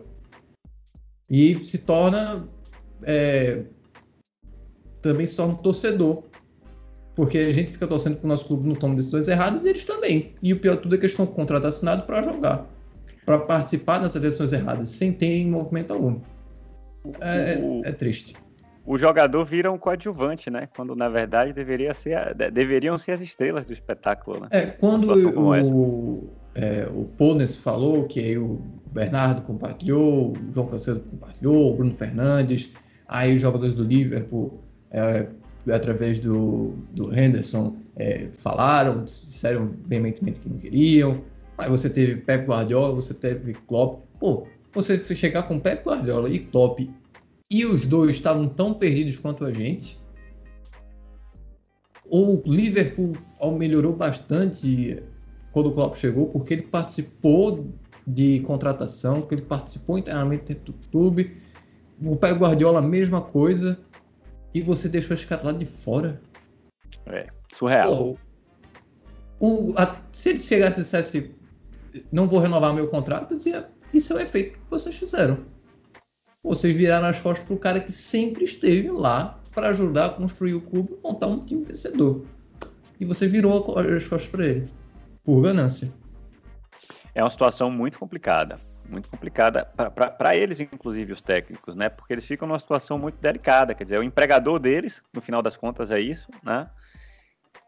[1.30, 2.48] E se torna.
[3.04, 3.64] É,
[5.00, 6.24] também se torna um torcedor.
[7.14, 9.84] Porque a gente fica torcendo que o nosso clube não tome decisões erradas e eles
[9.84, 10.34] também.
[10.42, 12.66] E o pior de tudo é que eles estão com contrato assinado para jogar.
[13.26, 16.20] Para participar dessas decisões erradas, sem ter movimento algum.
[17.20, 18.34] É, é, é triste
[18.84, 20.68] o jogador vira um coadjuvante, né?
[20.74, 24.48] Quando na verdade deveria ser deveriam ser as estrelas do espetáculo, né?
[24.50, 28.60] É, quando o, é, o Pones falou que aí o
[28.92, 32.70] Bernardo compartilhou, o João Cancelo compartilhou, o Bruno Fernandes,
[33.08, 34.52] aí os jogadores do Liverpool,
[34.90, 35.26] é,
[35.70, 41.22] através do, do Henderson, é, falaram, disseram veementemente que não queriam.
[41.58, 44.02] Aí você teve Pep Guardiola, você teve Klopp.
[44.18, 46.80] Pô, você chegar com Pep Guardiola e Klopp
[47.50, 49.98] e os dois estavam tão perdidos quanto a gente.
[52.06, 53.12] O Liverpool
[53.56, 55.02] melhorou bastante
[55.52, 57.66] quando o Klopp chegou, porque ele participou
[58.06, 61.36] de contratação, que ele participou internamente do clube.
[62.02, 63.78] O Pé Guardiola, mesma coisa.
[64.54, 66.20] E você deixou esse cara lá de fora.
[67.06, 68.16] É, surreal.
[69.40, 71.34] O, a, se ele chegasse e dissesse,
[72.12, 75.38] não vou renovar meu contrato, eu dizia, isso é o efeito que vocês fizeram
[76.42, 80.54] vocês viraram as costas para o cara que sempre esteve lá para ajudar a construir
[80.54, 82.24] o clube e montar um time vencedor.
[82.98, 84.68] E você virou as costas para ele,
[85.22, 85.92] por ganância.
[87.14, 88.58] É uma situação muito complicada.
[88.88, 91.88] Muito complicada para eles, inclusive os técnicos, né?
[91.88, 93.74] Porque eles ficam numa situação muito delicada.
[93.74, 96.68] Quer dizer, o empregador deles, no final das contas, é isso, né?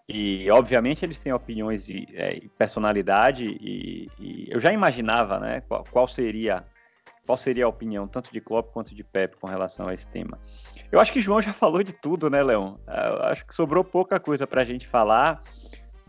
[0.09, 5.83] E, obviamente, eles têm opiniões e é, personalidade, e, e, eu já imaginava né, qual,
[5.91, 6.63] qual seria
[7.27, 10.39] qual seria a opinião tanto de Klopp quanto de Pep com relação a esse tema?
[10.93, 12.79] Eu acho que João já falou de tudo, né, Leão?
[12.87, 15.43] Eu acho que sobrou pouca coisa para a gente falar,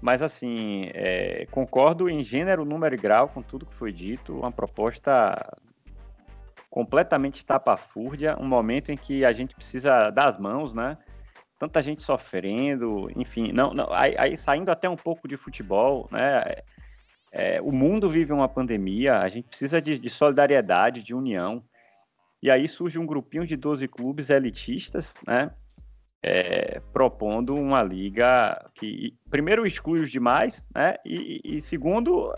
[0.01, 4.37] mas assim, é, concordo em gênero, número e grau com tudo que foi dito.
[4.37, 5.57] Uma proposta
[6.69, 10.97] completamente estapafúrdia, um momento em que a gente precisa das mãos, né?
[11.57, 16.43] Tanta gente sofrendo, enfim, não, não aí, aí saindo até um pouco de futebol, né?
[17.31, 21.63] É, o mundo vive uma pandemia, a gente precisa de, de, solidariedade, de união.
[22.41, 25.51] E aí surge um grupinho de 12 clubes elitistas, né?
[26.23, 30.95] É, propondo uma liga que, primeiro, exclui os demais, né?
[31.05, 32.33] E, e, segundo,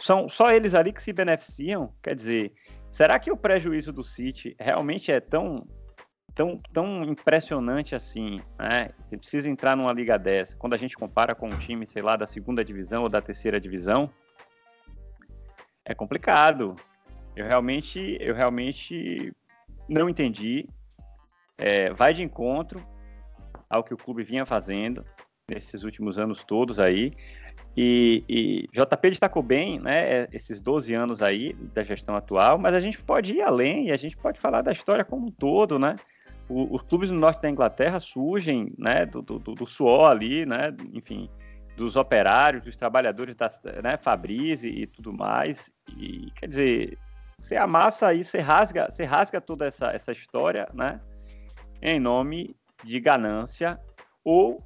[0.00, 1.94] são só eles ali que se beneficiam.
[2.02, 2.52] Quer dizer,
[2.90, 5.64] será que o prejuízo do City realmente é tão
[6.36, 8.90] tão, tão impressionante assim, né?
[9.10, 10.54] Ele precisa entrar numa liga dessa.
[10.54, 13.58] Quando a gente compara com um time, sei lá, da segunda divisão ou da terceira
[13.58, 14.10] divisão,
[15.84, 16.76] é complicado.
[17.34, 19.32] Eu realmente, eu realmente
[19.88, 20.68] não entendi.
[21.58, 22.86] É, vai de encontro
[23.68, 25.04] ao que o clube vinha fazendo
[25.48, 27.12] nesses últimos anos todos aí.
[27.76, 32.80] E, e JP destacou bem, né, esses 12 anos aí da gestão atual, mas a
[32.80, 35.96] gente pode ir além e a gente pode falar da história como um todo, né?
[36.48, 41.28] os clubes no norte da Inglaterra surgem né, do, do, do, suor ali, né, enfim,
[41.76, 43.50] dos operários, dos trabalhadores da
[43.82, 45.72] né, Fabrize e tudo mais.
[45.96, 46.98] E quer dizer,
[47.36, 51.00] você amassa aí, você rasga, você rasga toda essa, essa história, né,
[51.80, 53.80] em nome de ganância,
[54.24, 54.58] ou,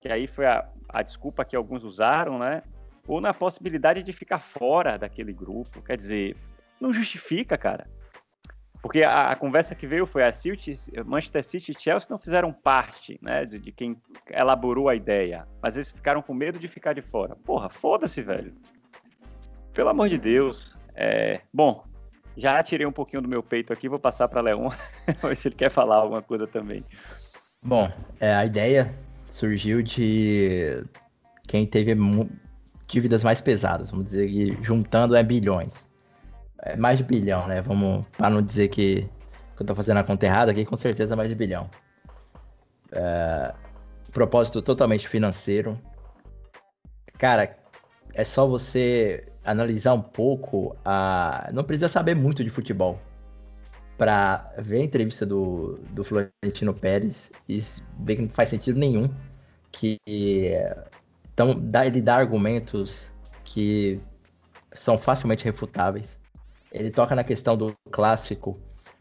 [0.00, 2.62] que aí foi a, a desculpa que alguns usaram, né,
[3.06, 5.82] ou na possibilidade de ficar fora daquele grupo.
[5.82, 6.36] Quer dizer,
[6.80, 7.86] não justifica, cara.
[8.80, 12.52] Porque a, a, conversa que veio foi a City, Manchester City e Chelsea não fizeram
[12.52, 13.96] parte, né, de, de, quem
[14.28, 17.36] elaborou a ideia, mas eles ficaram com medo de ficar de fora.
[17.36, 18.52] Porra, foda-se, velho.
[19.72, 20.76] Pelo amor de Deus.
[20.94, 21.40] É...
[21.54, 21.84] Bom,
[22.36, 24.70] já tirei um pouquinho do meu peito aqui, vou passar para Leon,
[25.22, 26.84] ver se ele quer falar alguma coisa também.
[27.62, 28.94] Bom, é, a ideia
[29.26, 30.84] surgiu de
[31.46, 31.94] quem teve
[32.88, 35.90] dívidas mais pesadas, vamos dizer que juntando é bilhões
[36.62, 37.60] é mais de bilhão, né?
[37.60, 39.08] Vamos, para não dizer que,
[39.56, 41.68] que eu tô fazendo a conta errada aqui, com certeza é mais de bilhão.
[42.92, 43.52] É,
[44.12, 45.78] propósito totalmente financeiro.
[47.18, 47.58] Cara,
[48.14, 51.48] é só você analisar um pouco a.
[51.52, 53.00] Não precisa saber muito de futebol
[53.98, 57.62] para ver a entrevista do, do Florentino Pérez e
[58.00, 59.08] ver que não faz sentido nenhum
[59.70, 59.98] que
[61.32, 63.12] então dá, ele dá argumentos
[63.44, 64.00] que
[64.74, 66.18] são facilmente refutáveis
[66.72, 68.58] ele toca na questão do clássico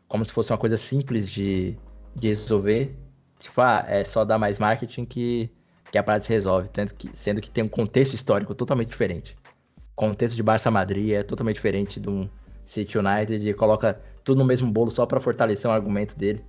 [0.07, 1.77] como se fosse uma coisa simples de,
[2.13, 2.93] de resolver.
[3.39, 5.49] Tipo, ah, é só dar mais marketing que,
[5.91, 9.35] que a parada se resolve, tanto que, sendo que tem um contexto histórico totalmente diferente.
[9.77, 12.29] O contexto de Barça Madrid é totalmente diferente de um
[12.65, 16.43] City United e coloca tudo no mesmo bolo só para fortalecer o argumento dele.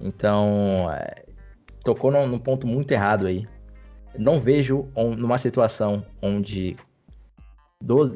[0.00, 1.24] Então, é,
[1.84, 3.46] tocou num, num, ponto muito errado aí.
[4.18, 6.76] Não vejo on, numa situação onde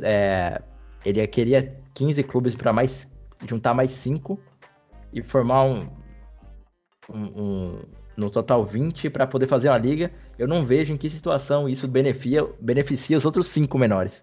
[0.02, 0.61] é,
[1.05, 3.09] ele queria 15 clubes para mais
[3.46, 4.38] juntar mais 5
[5.12, 5.88] e formar um,
[7.09, 7.79] um, um
[8.16, 10.11] no total 20 para poder fazer uma liga.
[10.38, 14.20] Eu não vejo em que situação isso beneficia, beneficia os outros 5 menores.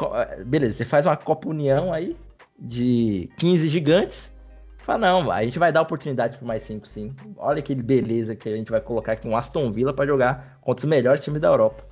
[0.00, 2.16] Eh, beleza, você faz uma Copa União aí
[2.58, 4.32] de 15 gigantes.
[4.78, 7.14] Fala, não, a gente vai dar oportunidade para mais 5 sim.
[7.36, 10.84] Olha que beleza que a gente vai colocar aqui um Aston Villa para jogar contra
[10.84, 11.84] os melhores times da Europa.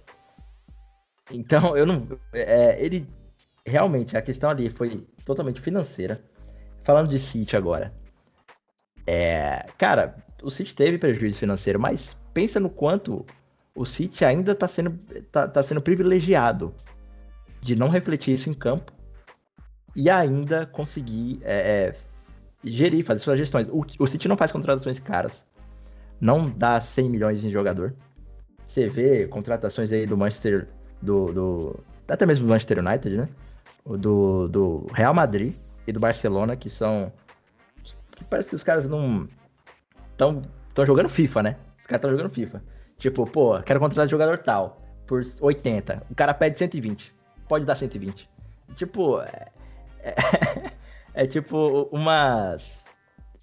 [1.30, 2.06] Então, eu não.
[2.32, 3.06] É, ele
[3.64, 6.22] realmente, a questão ali foi totalmente financeira.
[6.84, 7.92] Falando de City agora.
[9.06, 13.24] É, cara, o City teve prejuízo financeiro, mas pensa no quanto
[13.74, 14.98] o City ainda está sendo,
[15.30, 16.74] tá, tá sendo privilegiado
[17.60, 18.92] de não refletir isso em campo
[19.94, 21.96] e ainda conseguir é, é,
[22.64, 23.68] gerir, fazer suas gestões.
[23.68, 25.46] O, o City não faz contratações caras,
[26.20, 27.94] não dá 100 milhões em jogador.
[28.66, 30.66] Você vê contratações aí do Manchester,
[31.00, 33.28] do, do até mesmo do Manchester United, né?
[33.84, 35.54] do, do Real Madrid
[35.86, 37.12] e do Barcelona, que são.
[38.12, 39.28] Que parece que os caras não.
[40.10, 40.42] Estão
[40.74, 41.56] tão jogando FIFA, né?
[41.92, 42.62] Caras estão jogando FIFA.
[42.98, 44.76] Tipo, pô, quero contratar jogador tal
[45.06, 46.02] por 80.
[46.10, 47.14] O cara pede 120.
[47.48, 48.28] Pode dar 120.
[48.76, 49.48] Tipo, é,
[50.00, 50.14] é,
[51.24, 52.86] é tipo umas.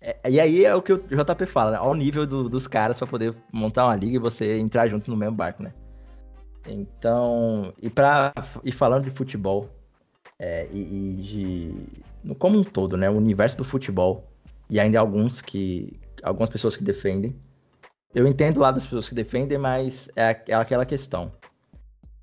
[0.02, 1.78] É, e aí é o que o JP fala, né?
[1.78, 5.18] Ao nível do, dos caras para poder montar uma liga e você entrar junto no
[5.18, 5.74] mesmo barco, né?
[6.68, 8.34] Então, e, pra,
[8.64, 9.68] e falando de futebol,
[10.38, 14.30] é, e, e, de como um todo, né, o universo do futebol
[14.70, 17.36] e ainda alguns que algumas pessoas que defendem.
[18.14, 21.32] Eu entendo lá das pessoas que defendem, mas é, é aquela questão.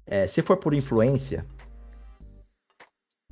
[0.05, 1.47] É, se for por influência,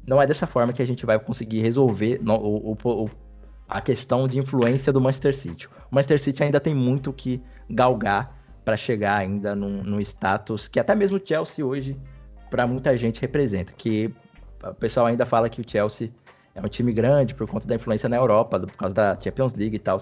[0.07, 3.11] não é dessa forma que a gente vai conseguir resolver no, o, o,
[3.69, 5.67] a questão de influência do Manchester City.
[5.67, 8.31] O Manchester City ainda tem muito que galgar
[8.65, 11.97] para chegar ainda num, num status que até mesmo o Chelsea hoje,
[12.51, 14.15] para muita gente, representa, que
[14.63, 16.11] o pessoal ainda fala que o Chelsea
[16.55, 19.75] é um time grande por conta da influência na Europa, por causa da Champions League
[19.75, 19.99] e tal.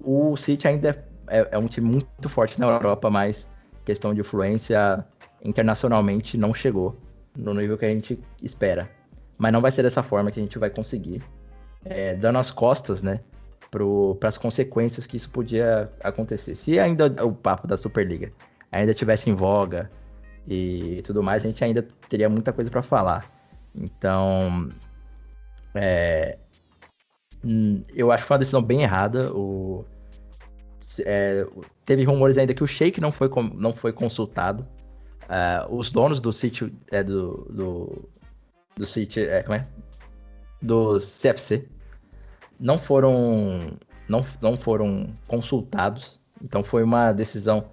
[0.00, 3.48] O City ainda é, é, um time muito forte na Europa, mas
[3.84, 5.04] questão de influência
[5.44, 6.96] internacionalmente não chegou
[7.36, 8.90] no nível que a gente espera.
[9.36, 11.22] Mas não vai ser dessa forma que a gente vai conseguir,
[11.84, 13.20] é, dando as costas, né,
[13.70, 16.54] para as consequências que isso podia acontecer.
[16.54, 18.32] Se ainda o papo da Superliga
[18.72, 19.90] ainda tivesse em voga
[20.46, 23.30] e tudo mais, a gente ainda teria muita coisa para falar.
[23.74, 24.70] Então,
[25.74, 26.38] É,
[27.44, 29.32] hum, eu acho que foi uma decisão bem errada.
[29.32, 29.84] O,
[31.04, 31.46] é,
[31.84, 34.66] teve rumores ainda que o Sheik não foi, não foi consultado.
[35.24, 38.08] Uh, os donos do sítio é, do, do,
[38.76, 39.66] do sítio é, como é?
[40.62, 41.68] do CFC
[42.58, 46.18] não foram não, não foram consultados.
[46.42, 47.70] Então foi uma decisão,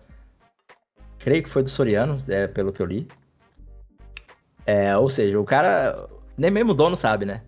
[1.19, 3.07] creio que foi do Soriano, é, pelo que eu li.
[4.65, 6.07] É, ou seja, o cara,
[6.37, 7.41] nem mesmo o dono sabe, né?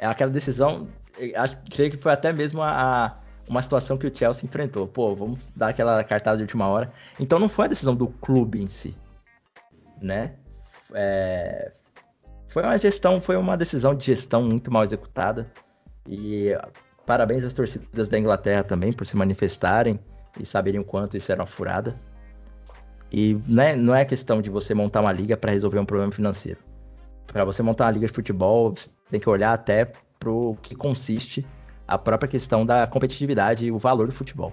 [0.00, 0.88] É aquela decisão,
[1.36, 2.70] acho, creio que foi até mesmo a,
[3.06, 3.16] a,
[3.48, 4.86] uma situação que o Chelsea enfrentou.
[4.86, 6.92] Pô, vamos dar aquela cartada de última hora.
[7.18, 8.94] Então não foi a decisão do clube em si,
[10.00, 10.34] né?
[10.94, 11.72] É,
[12.48, 15.50] foi uma gestão, foi uma decisão de gestão muito mal executada.
[16.08, 16.50] E
[17.06, 19.98] parabéns às torcidas da Inglaterra também por se manifestarem
[20.38, 21.98] e saberem o quanto isso era uma furada.
[23.10, 26.58] E né, não é questão de você montar uma liga para resolver um problema financeiro.
[27.26, 30.74] Para você montar uma liga de futebol, você tem que olhar até para o que
[30.74, 31.44] consiste
[31.92, 34.52] a própria questão da competitividade e o valor do futebol.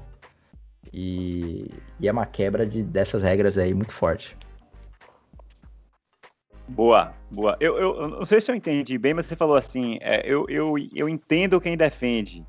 [0.91, 4.35] E, e é uma quebra de, dessas regras aí muito forte.
[6.67, 7.57] Boa, boa.
[7.59, 10.45] Eu, eu, eu, não sei se eu entendi bem, mas você falou assim, é, eu,
[10.49, 12.45] eu, eu entendo quem defende.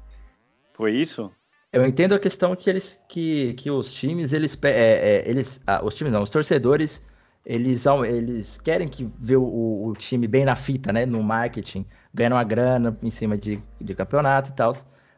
[0.75, 1.31] Foi isso?
[1.73, 5.81] Eu entendo a questão que eles que, que os times eles é, é, eles ah,
[5.85, 7.01] os times não os torcedores
[7.45, 12.35] eles eles querem que ver o, o, time bem na fita né no marketing ganhando
[12.35, 14.73] uma grana em cima de, de campeonato e tal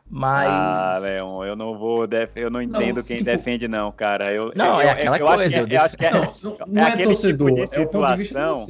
[0.09, 2.31] mas ah Leon eu não vou def...
[2.37, 3.31] eu não entendo não, quem tipo...
[3.31, 4.33] defende não cara.
[4.33, 7.05] Eu não eu, é aquela eu, coisa eu, acho que é, não, não é, é
[7.05, 8.67] torcedor tipo de situação,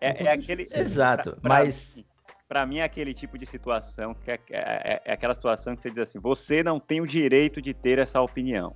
[0.00, 2.04] é, é, é aquele exato pra, mas
[2.48, 5.82] para mim é aquele tipo de situação que é, é, é, é, aquela situação que
[5.82, 8.72] você diz assim: você não tem o direito de ter essa opinião.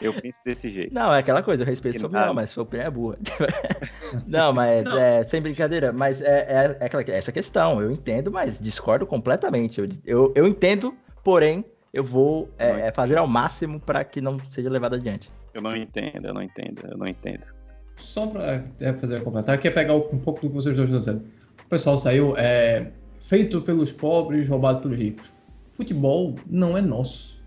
[0.00, 0.92] Eu penso desse jeito.
[0.92, 3.18] Não, é aquela coisa, eu respeito sua opinião, mas sua opinião é burra.
[4.26, 4.98] não, mas não.
[4.98, 9.80] É, sem brincadeira, mas é, é, é aquela, essa questão, eu entendo, mas discordo completamente.
[9.80, 14.36] Eu, eu, eu entendo, porém, eu vou é, é fazer ao máximo para que não
[14.50, 15.30] seja levado adiante.
[15.54, 17.44] Eu não entendo, eu não entendo, eu não entendo.
[17.96, 21.00] Só para é, fazer a completar, quer pegar um pouco do que vocês dois estão
[21.00, 21.30] dizendo.
[21.64, 25.32] O pessoal saiu é, feito pelos pobres, roubado pelos ricos.
[25.74, 27.40] Futebol não é nosso.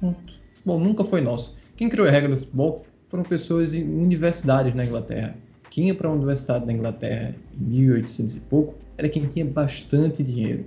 [0.00, 1.59] Futebol nunca foi nosso.
[1.80, 5.34] Quem criou a regra do futebol foram pessoas em universidades na Inglaterra.
[5.70, 10.22] Quem ia para a universidade na Inglaterra em 1800 e pouco era quem tinha bastante
[10.22, 10.66] dinheiro.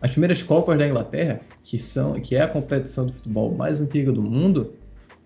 [0.00, 4.12] As primeiras Copas da Inglaterra, que, são, que é a competição de futebol mais antiga
[4.12, 4.74] do mundo,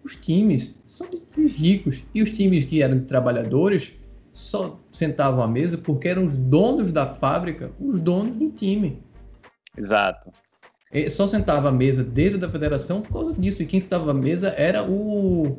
[0.03, 2.03] os times são de times ricos.
[2.15, 3.93] E os times que eram de trabalhadores
[4.33, 9.03] só sentavam à mesa porque eram os donos da fábrica, os donos do time.
[9.77, 10.33] Exato.
[11.09, 13.63] Só sentava à mesa dentro da federação por causa disso.
[13.63, 15.59] E quem estava à mesa era o,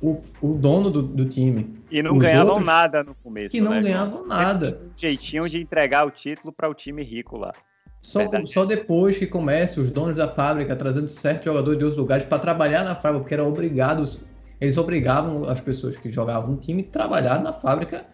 [0.00, 1.74] o, o dono do, do, time.
[1.90, 3.50] E não Os ganhavam nada no começo.
[3.50, 3.82] Que não né?
[3.82, 4.80] ganhavam nada.
[4.84, 7.52] Um jeitinho de entregar o título para o time rico lá.
[8.00, 12.24] Só, só depois que começa os donos da fábrica trazendo certos jogadores de outros lugares
[12.24, 14.20] para trabalhar na fábrica, porque eram obrigados
[14.62, 18.06] eles obrigavam as pessoas que jogavam no time a trabalhar na fábrica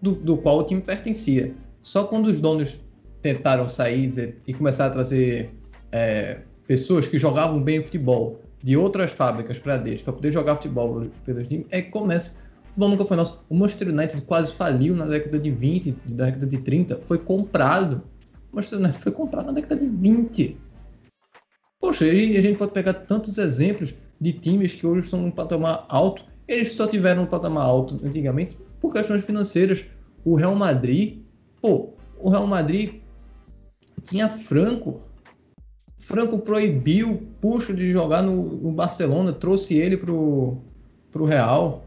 [0.00, 1.52] do, do qual o time pertencia.
[1.82, 2.80] Só quando os donos
[3.20, 5.50] tentaram sair e começar a trazer
[5.92, 11.06] é, pessoas que jogavam bem futebol de outras fábricas para deles, para poder jogar futebol
[11.24, 12.36] pelos times, é que começa.
[12.36, 13.40] O futebol nunca foi nosso.
[13.48, 18.02] O Manchester United quase faliu na década de 20, na década de 30, foi comprado.
[18.52, 20.56] O Manchester United foi comprado na década de 20.
[21.80, 25.86] Poxa, e a gente pode pegar tantos exemplos de times que hoje estão num patamar
[25.88, 26.24] alto.
[26.46, 29.86] Eles só tiveram um patamar alto antigamente por questões financeiras.
[30.24, 31.22] O Real Madrid,
[31.62, 33.00] pô, o Real Madrid
[34.02, 35.00] tinha Franco.
[36.10, 40.58] Franco proibiu Puxa de jogar no, no Barcelona, trouxe ele pro,
[41.12, 41.86] pro Real.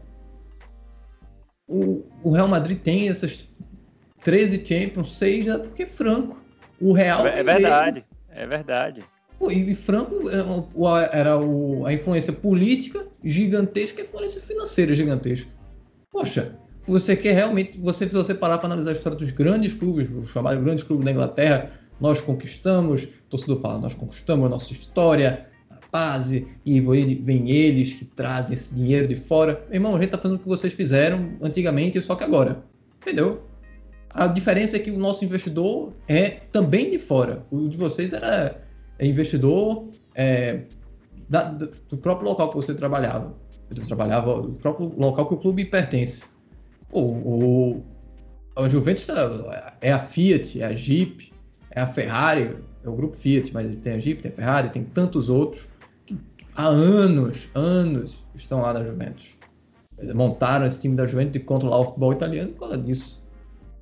[1.68, 3.46] O, o Real Madrid tem essas
[4.22, 6.42] 13 Champions, 6 é porque Franco.
[6.80, 7.26] O Real.
[7.26, 9.04] É, é verdade, é verdade.
[9.38, 15.50] Pô, e Franco é, era o, a influência política gigantesca e a influência financeira gigantesca.
[16.10, 17.78] Poxa, você quer realmente.
[17.78, 21.04] Você, se você parar para analisar a história dos grandes clubes, os chamados grandes clubes
[21.04, 26.80] da Inglaterra, nós conquistamos, o torcedor fala, nós conquistamos a nossa história, a base, e
[26.80, 29.66] vem eles que trazem esse dinheiro de fora.
[29.70, 32.64] Irmão, a gente tá fazendo o que vocês fizeram antigamente, só que agora.
[33.00, 33.42] Entendeu?
[34.10, 37.44] A diferença é que o nosso investidor é também de fora.
[37.50, 38.62] O de vocês era
[38.98, 40.62] é investidor é,
[41.28, 43.34] da, do próprio local que você trabalhava.
[43.68, 46.26] Eu trabalhava do próprio local que o clube pertence.
[46.88, 47.82] Pô, o,
[48.54, 49.08] a Juventus
[49.80, 51.33] é a Fiat, é a Jeep,
[51.74, 52.50] é a Ferrari,
[52.84, 55.66] é o grupo Fiat, mas tem a Jeep, tem a Ferrari, tem tantos outros
[56.06, 56.16] que
[56.54, 59.34] há anos, anos estão lá na Juventus.
[60.14, 63.22] Montaram esse time da Juventus e controlar o futebol italiano por causa disso.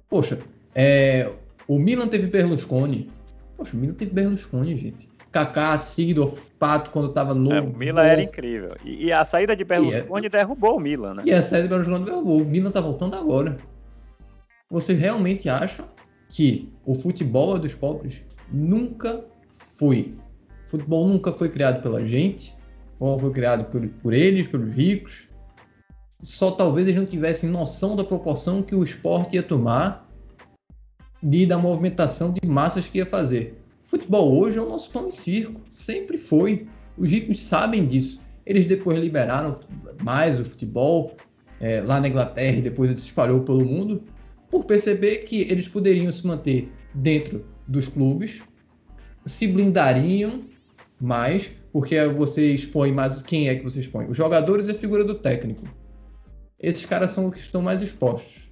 [0.08, 0.38] Poxa,
[0.74, 1.30] é,
[1.66, 3.10] o Milan teve Berlusconi,
[3.56, 5.08] Poxa, o Milan teve Berlusconi, gente.
[5.30, 7.56] Kaká, Sidorf, Pato, quando tava novo.
[7.56, 8.72] É, o Milan era incrível.
[8.84, 10.30] E, e, a saída de Berlusconi é...
[10.30, 11.22] derrubou o Milan, né?
[11.26, 12.42] E a saída de Berlusconi derrubou.
[12.42, 13.56] O Milan tá voltando agora.
[14.70, 15.86] Vocês realmente acham
[16.28, 18.22] que o futebol é dos pobres?
[18.50, 19.24] Nunca
[19.76, 20.14] foi.
[20.66, 22.54] O futebol nunca foi criado pela gente.
[22.98, 25.28] Ou foi criado por, por eles, pelos ricos.
[26.22, 30.08] Só talvez eles não tivessem noção da proporção que o esporte ia tomar
[31.22, 33.62] e da movimentação de massas que ia fazer
[33.92, 36.66] futebol hoje é o nosso pão de circo, sempre foi.
[36.96, 38.22] Os ricos sabem disso.
[38.46, 39.60] Eles depois liberaram
[40.02, 41.14] mais o futebol
[41.60, 44.02] é, lá na Inglaterra e depois ele se espalhou pelo mundo,
[44.52, 48.42] por perceber que eles poderiam se manter dentro dos clubes,
[49.24, 50.44] se blindariam
[51.00, 53.22] mais, porque você expõe mais.
[53.22, 54.06] Quem é que você expõe?
[54.10, 55.66] Os jogadores e a figura do técnico.
[56.60, 58.42] Esses caras são os que estão mais expostos.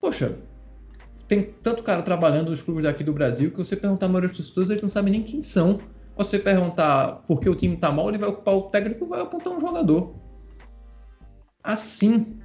[0.00, 0.36] Poxa,
[1.28, 4.38] tem tanto cara trabalhando nos clubes daqui do Brasil que você perguntar a maioria dos
[4.38, 5.80] torcedores, eles não sabem nem quem são.
[6.16, 9.52] Você perguntar por que o time tá mal, ele vai ocupar o técnico vai apontar
[9.52, 10.16] um jogador.
[11.62, 12.40] Assim.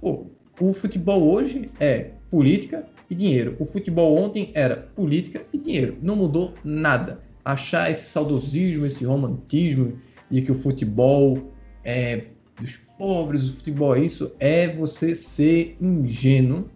[0.00, 0.30] Pô,
[0.60, 3.56] o futebol hoje é política e dinheiro.
[3.58, 5.96] O futebol ontem era política e dinheiro.
[6.02, 7.20] Não mudou nada.
[7.44, 9.98] Achar esse saudosismo, esse romantismo
[10.30, 11.52] e que o futebol
[11.84, 12.24] é
[12.60, 16.70] dos pobres, o futebol é isso, é você ser ingênuo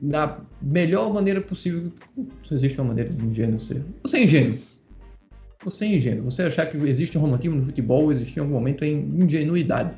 [0.00, 1.92] da melhor maneira possível.
[2.16, 3.82] Não existe uma maneira de ingênuo ser.
[4.02, 4.58] Você é ingênuo.
[5.64, 6.24] Você é ingênuo.
[6.30, 9.96] Você achar que existe um romantismo no futebol, existe em algum momento em ingenuidade.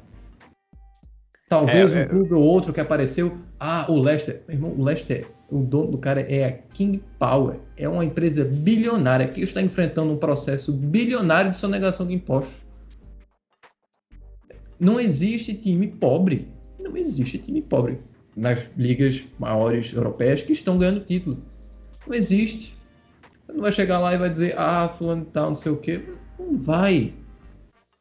[1.49, 2.07] Talvez é, um é...
[2.07, 3.39] clube ou outro que apareceu.
[3.59, 4.43] Ah, o Leicester.
[4.47, 7.57] Meu irmão, o Leicester, o dono do cara é a King Power.
[7.77, 12.55] É uma empresa bilionária que está enfrentando um processo bilionário de sonegação de impostos.
[14.79, 16.49] Não existe time pobre.
[16.79, 17.99] Não existe time pobre
[18.37, 21.39] nas ligas maiores europeias que estão ganhando título.
[22.07, 22.77] Não existe.
[23.47, 26.03] Você não vai chegar lá e vai dizer, ah, fulano tal, não sei o quê.
[26.39, 27.15] Não vai.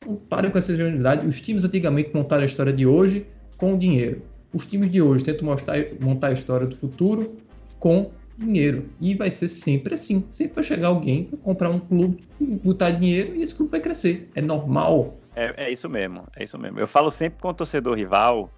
[0.05, 1.25] Não pare com essa ingenuidade.
[1.25, 3.25] Os times antigamente montaram a história de hoje
[3.58, 4.22] com dinheiro.
[4.53, 7.36] Os times de hoje tentam mostrar, montar a história do futuro
[7.80, 8.86] com dinheiro.
[9.01, 10.26] E vai ser sempre assim.
[10.32, 14.30] Sempre vai chegar alguém para comprar um clube, botar dinheiro e esse clube vai crescer.
[14.36, 15.18] É normal.
[15.36, 16.80] É, é isso mesmo, é isso mesmo.
[16.80, 18.49] Eu falo sempre com o torcedor rival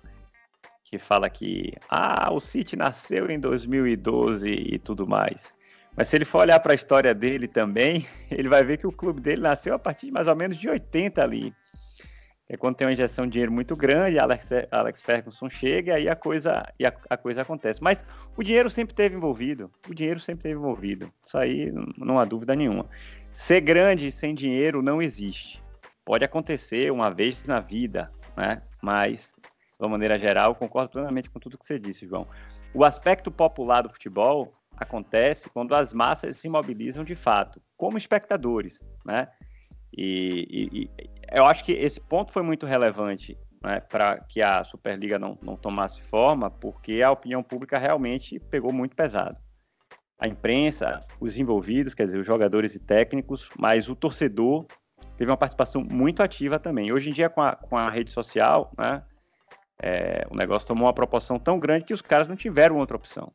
[0.90, 5.54] que fala que ah, o City nasceu em 2012 e tudo mais.
[5.96, 8.92] Mas se ele for olhar para a história dele também, ele vai ver que o
[8.92, 11.54] clube dele nasceu a partir de mais ou menos de 80 ali.
[12.52, 16.10] É quando tem uma injeção de dinheiro muito grande, Alex, Alex Ferguson chega e aí
[16.10, 17.82] a coisa, e a, a, coisa acontece.
[17.82, 18.04] Mas
[18.36, 19.72] o dinheiro sempre teve envolvido.
[19.88, 21.14] O dinheiro sempre teve envolvido.
[21.24, 22.90] Isso aí não, não há dúvida nenhuma.
[23.32, 25.64] Ser grande sem dinheiro não existe.
[26.04, 28.60] Pode acontecer uma vez na vida, né?
[28.82, 29.36] Mas
[29.80, 32.28] de uma maneira geral, concordo plenamente com tudo que você disse, João.
[32.74, 38.82] O aspecto popular do futebol acontece quando as massas se mobilizam de fato, como espectadores,
[39.06, 39.28] né?
[39.96, 40.90] E, e, e
[41.32, 45.56] eu acho que esse ponto foi muito relevante né, para que a Superliga não, não
[45.56, 49.38] tomasse forma, porque a opinião pública realmente pegou muito pesado.
[50.20, 54.66] A imprensa, os envolvidos, quer dizer, os jogadores e técnicos, mas o torcedor
[55.16, 56.92] teve uma participação muito ativa também.
[56.92, 59.04] Hoje em dia, com a, com a rede social, né,
[59.82, 63.32] é, o negócio tomou uma proporção tão grande que os caras não tiveram outra opção.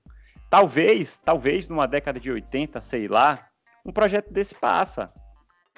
[0.51, 3.49] Talvez, talvez numa década de 80, sei lá,
[3.85, 5.13] um projeto desse passa.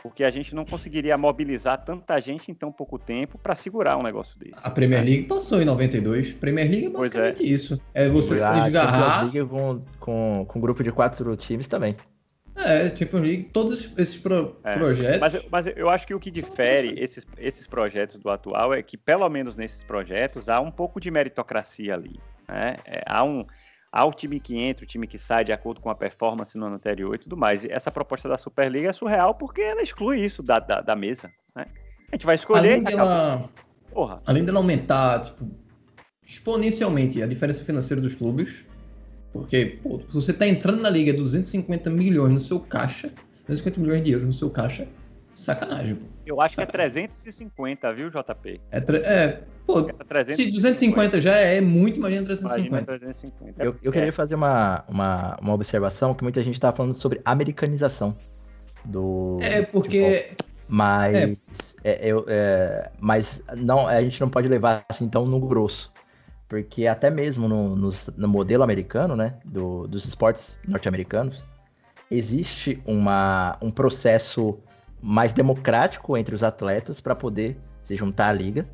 [0.02, 4.02] Porque a gente não conseguiria mobilizar tanta gente em tão pouco tempo para segurar um
[4.02, 4.60] negócio desse.
[4.62, 6.32] A Premier League passou em 92.
[6.32, 6.92] Premier League é, é.
[6.92, 7.46] basicamente é.
[7.46, 7.80] isso.
[7.94, 9.24] É você se desgarrar.
[9.24, 11.96] League com, com, com um grupo de quatro times também.
[12.56, 13.18] É, tipo,
[13.52, 15.20] todos esses pro é, projetos.
[15.20, 18.96] Mas, mas, eu acho que o que difere esses, esses projetos do atual é que,
[18.96, 22.18] pelo menos nesses projetos, há um pouco de meritocracia ali.
[22.48, 22.76] Né?
[22.86, 23.44] É, há, um,
[23.96, 26.66] há o time que entra, o time que sai de acordo com a performance no
[26.66, 27.64] ano anterior e tudo mais.
[27.64, 31.30] E essa proposta da Superliga é surreal porque ela exclui isso da, da, da mesa.
[31.54, 31.66] Né?
[32.12, 32.72] A gente vai escolher.
[32.72, 33.48] Além dela,
[33.92, 34.22] Porra.
[34.26, 35.48] além dela aumentar tipo,
[36.24, 38.64] exponencialmente a diferença financeira dos clubes
[39.36, 43.12] porque, pô, se você tá entrando na liga 250 milhões no seu caixa,
[43.46, 44.88] 250 milhões de euros no seu caixa,
[45.40, 46.06] sacanagem, pô.
[46.24, 46.92] Eu acho sacanagem.
[46.92, 48.60] que é 350, viu, JP?
[48.70, 52.68] É, é pô, é se 250 já é muito, imagina 350.
[52.68, 53.64] Imagina 350.
[53.64, 58.16] Eu, eu queria fazer uma, uma, uma observação que muita gente tá falando sobre americanização
[58.84, 59.38] do.
[59.40, 60.30] É, porque.
[60.68, 61.36] Mas, é.
[61.84, 65.92] É, eu, é, mas não, a gente não pode levar assim tão no grosso.
[66.48, 71.46] Porque até mesmo no, no, no modelo americano, né, do, dos esportes norte-americanos,
[72.10, 74.58] existe uma, um processo
[75.06, 78.68] mais democrático entre os atletas para poder se juntar à liga.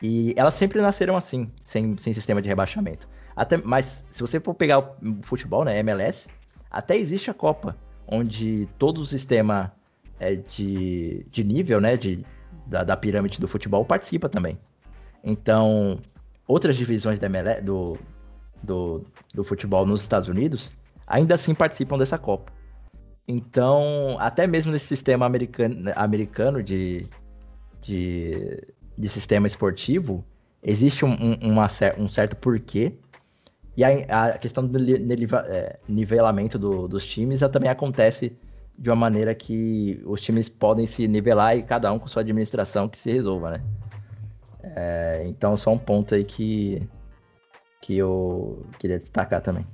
[0.00, 3.06] E elas sempre nasceram assim, sem, sem sistema de rebaixamento.
[3.36, 6.26] Até, mas se você for pegar o futebol, né, MLS,
[6.70, 7.76] até existe a Copa,
[8.08, 9.72] onde todo o sistema
[10.18, 12.24] é, de, de nível, né, de,
[12.66, 14.58] da, da pirâmide do futebol participa também.
[15.22, 16.00] Então,
[16.48, 17.98] outras divisões da MLE, do,
[18.62, 19.04] do,
[19.34, 20.72] do futebol nos Estados Unidos
[21.06, 22.53] ainda assim participam dessa Copa.
[23.26, 27.06] Então, até mesmo nesse sistema americano, americano de,
[27.80, 28.60] de,
[28.96, 30.24] de sistema esportivo,
[30.62, 31.66] existe um, um, uma,
[31.98, 32.92] um certo porquê.
[33.76, 38.36] E a, a questão do é, nivelamento do, dos times também acontece
[38.78, 42.88] de uma maneira que os times podem se nivelar e cada um com sua administração
[42.88, 43.62] que se resolva, né?
[44.62, 46.82] É, então, só um ponto aí que,
[47.80, 49.66] que eu queria destacar também.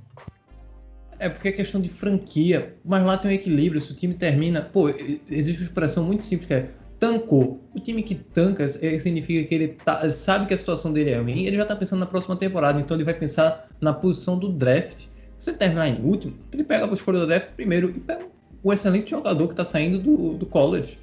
[1.21, 3.79] É porque é questão de franquia, mas lá tem um equilíbrio.
[3.79, 4.59] Se o time termina.
[4.61, 6.69] Pô, existe uma expressão muito simples que é
[6.99, 7.59] tancou.
[7.75, 11.19] O time que tanca é, significa que ele tá, sabe que a situação dele é
[11.19, 14.51] ruim, ele já tá pensando na próxima temporada, então ele vai pensar na posição do
[14.51, 15.05] draft.
[15.37, 18.25] Se ele terminar em último, ele pega a escolha do draft primeiro e pega
[18.63, 20.97] o excelente jogador que tá saindo do, do college.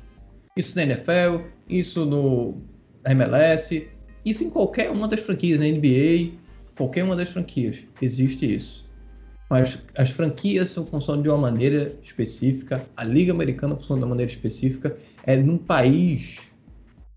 [0.56, 2.56] Isso na NFL, isso no
[3.04, 3.88] MLS,
[4.24, 6.32] isso em qualquer uma das franquias, na NBA,
[6.76, 7.78] qualquer uma das franquias.
[8.00, 8.87] Existe isso.
[9.48, 14.10] Mas as franquias são funcionam de uma maneira específica, a Liga Americana funciona de uma
[14.10, 16.38] maneira específica, é num país,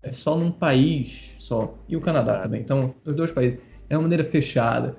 [0.02, 2.60] é só num país só, e o Canadá também.
[2.60, 3.58] Então, os dois países,
[3.90, 4.96] é uma maneira fechada.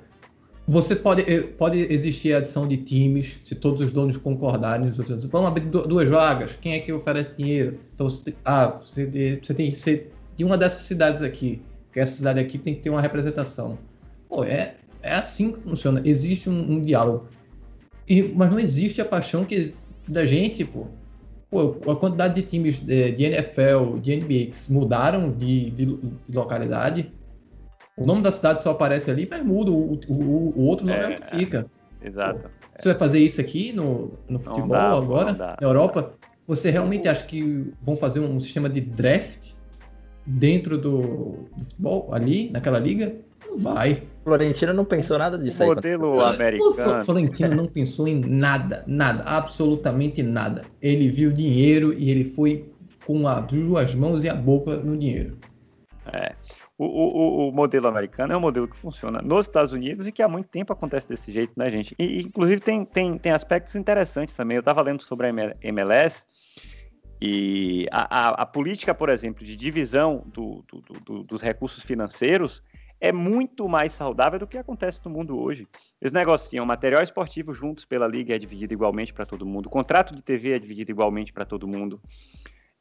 [0.67, 4.91] Você pode, eh, pode existir a adição de times, se todos os donos concordarem.
[4.91, 7.79] Vamos abrir duas vagas, quem é que oferece dinheiro?
[7.93, 12.15] Então, você, ah, você, você tem que ser de uma dessas cidades aqui, porque essa
[12.15, 13.77] cidade aqui tem que ter uma representação.
[14.29, 16.01] Pô, é, é assim que funciona.
[16.05, 17.27] Existe um, um diálogo.
[18.07, 19.73] E, mas não existe a paixão que,
[20.07, 20.87] da gente, pô.
[21.51, 26.35] pô a quantidade de times de, de NFL, de NBA que mudaram de, de, de,
[26.35, 27.11] localidade.
[27.95, 29.71] O nome da cidade só aparece ali, mas muda.
[29.71, 31.67] O, o, o outro nome é, é o que fica.
[32.01, 32.39] Exato.
[32.41, 36.15] Pô, você vai fazer isso aqui no, no futebol dá, agora, na Europa?
[36.47, 39.51] Você realmente acha que vão fazer um sistema de draft
[40.25, 43.15] dentro do, do futebol, ali, naquela liga?
[43.47, 44.01] Não vai.
[44.23, 45.63] Florentino não pensou nada disso.
[45.63, 47.01] O modelo aí, americano.
[47.01, 50.63] O Florentino não pensou em nada, nada, absolutamente nada.
[50.81, 52.71] Ele viu dinheiro e ele foi
[53.05, 55.37] com as duas mãos e a boca no dinheiro.
[56.11, 56.33] É.
[56.77, 60.23] O, o, o, modelo americano é um modelo que funciona nos Estados Unidos e que
[60.23, 61.95] há muito tempo acontece desse jeito, né, gente?
[61.99, 64.55] E, inclusive, tem, tem, tem aspectos interessantes também.
[64.55, 66.25] Eu estava lendo sobre a MLS
[67.21, 72.61] e a, a, a, política, por exemplo, de divisão do, do, do, dos recursos financeiros
[73.03, 75.67] é muito mais saudável do que acontece no mundo hoje.
[75.99, 79.65] Eles negociam material esportivo juntos pela liga, é dividido igualmente para todo mundo.
[79.65, 82.01] O contrato de TV é dividido igualmente para todo mundo.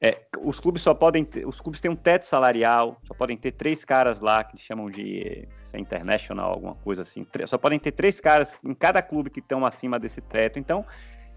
[0.01, 3.51] É, os clubes só podem ter, os clubes têm um teto salarial, só podem ter
[3.51, 7.27] três caras lá que chamam de é international, alguma coisa assim.
[7.49, 10.57] Só podem ter três caras em cada clube que estão acima desse teto.
[10.57, 10.87] Então,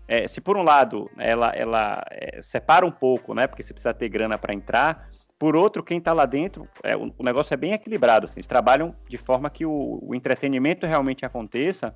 [0.07, 3.95] é, se por um lado ela, ela é, separa um pouco, né, porque você precisa
[3.95, 7.57] ter grana para entrar, por outro, quem está lá dentro, é, o, o, negócio é
[7.57, 8.25] bem equilibrado.
[8.25, 11.93] Assim, eles trabalham de forma que o, o entretenimento realmente aconteça,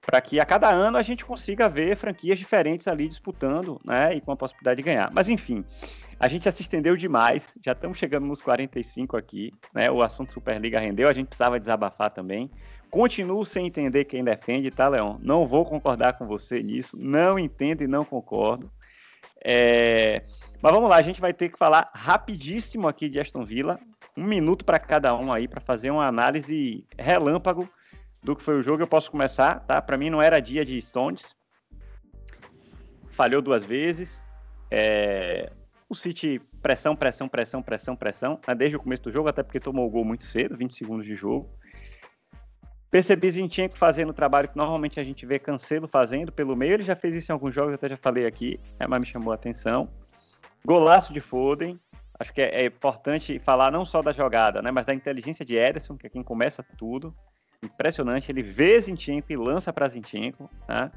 [0.00, 4.14] para que a cada ano a gente consiga ver franquias diferentes ali disputando, né?
[4.14, 5.10] E com a possibilidade de ganhar.
[5.12, 5.64] Mas enfim,
[6.18, 9.90] a gente se estendeu demais, já estamos chegando nos 45 aqui, né?
[9.90, 12.50] O assunto Superliga rendeu, a gente precisava desabafar também.
[12.90, 15.16] Continuo sem entender quem defende, tá, Leon?
[15.20, 18.70] Não vou concordar com você nisso, não entendo e não concordo.
[19.44, 20.22] É...
[20.60, 23.80] Mas vamos lá, a gente vai ter que falar rapidíssimo aqui de Aston Villa,
[24.16, 27.68] um minuto para cada um aí para fazer uma análise relâmpago
[28.22, 28.82] do que foi o jogo.
[28.82, 29.82] Eu posso começar, tá?
[29.82, 31.34] Para mim não era dia de Stones,
[33.10, 34.24] falhou duas vezes.
[34.70, 35.50] É...
[35.88, 38.54] O City pressão, pressão, pressão, pressão, pressão, né?
[38.54, 41.14] desde o começo do jogo, até porque tomou o gol muito cedo, 20 segundos de
[41.14, 41.50] jogo.
[42.92, 46.74] Percebi Zinchenko fazendo o trabalho que normalmente a gente vê Cancelo fazendo pelo meio.
[46.74, 49.32] Ele já fez isso em alguns jogos, até já falei aqui, é, mas me chamou
[49.32, 49.88] a atenção.
[50.62, 51.80] Golaço de Foden.
[52.20, 55.56] Acho que é, é, importante falar não só da jogada, né, mas da inteligência de
[55.56, 57.16] Ederson, que é quem começa tudo.
[57.64, 58.30] Impressionante.
[58.30, 60.50] Ele vê Zinchenko e lança para Zinchenko.
[60.68, 60.92] Né?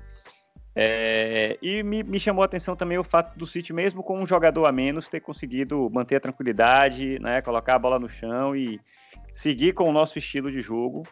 [0.76, 4.26] É, e me, me, chamou a atenção também o fato do City, mesmo com um
[4.26, 8.82] jogador a menos, ter conseguido manter a tranquilidade, né, colocar a bola no chão e
[9.34, 11.04] seguir com o nosso estilo de jogo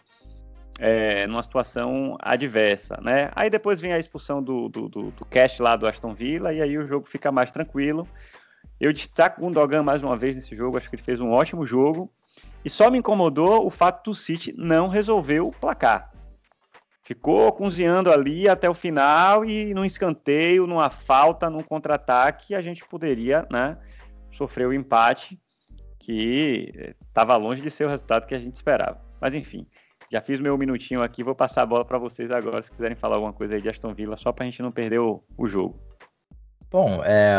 [0.79, 3.29] é, numa situação adversa, né?
[3.35, 6.61] Aí depois vem a expulsão do, do, do, do Cash lá do Aston Villa e
[6.61, 8.07] aí o jogo fica mais tranquilo.
[8.79, 11.65] Eu destaco o Gundogan mais uma vez nesse jogo, acho que ele fez um ótimo
[11.65, 12.11] jogo.
[12.65, 16.11] E só me incomodou o fato do City não resolver o placar.
[17.01, 22.85] Ficou cozinhando ali até o final e num escanteio, numa falta, num contra-ataque, a gente
[22.85, 23.77] poderia né,
[24.31, 25.37] sofrer o empate
[25.99, 29.01] que estava longe de ser o resultado que a gente esperava.
[29.21, 29.67] Mas enfim,
[30.13, 33.15] Já fiz meu minutinho aqui, vou passar a bola para vocês agora, se quiserem falar
[33.15, 35.75] alguma coisa aí de Aston Villa, só para a gente não perder o, o jogo.
[36.69, 37.33] Bom, é,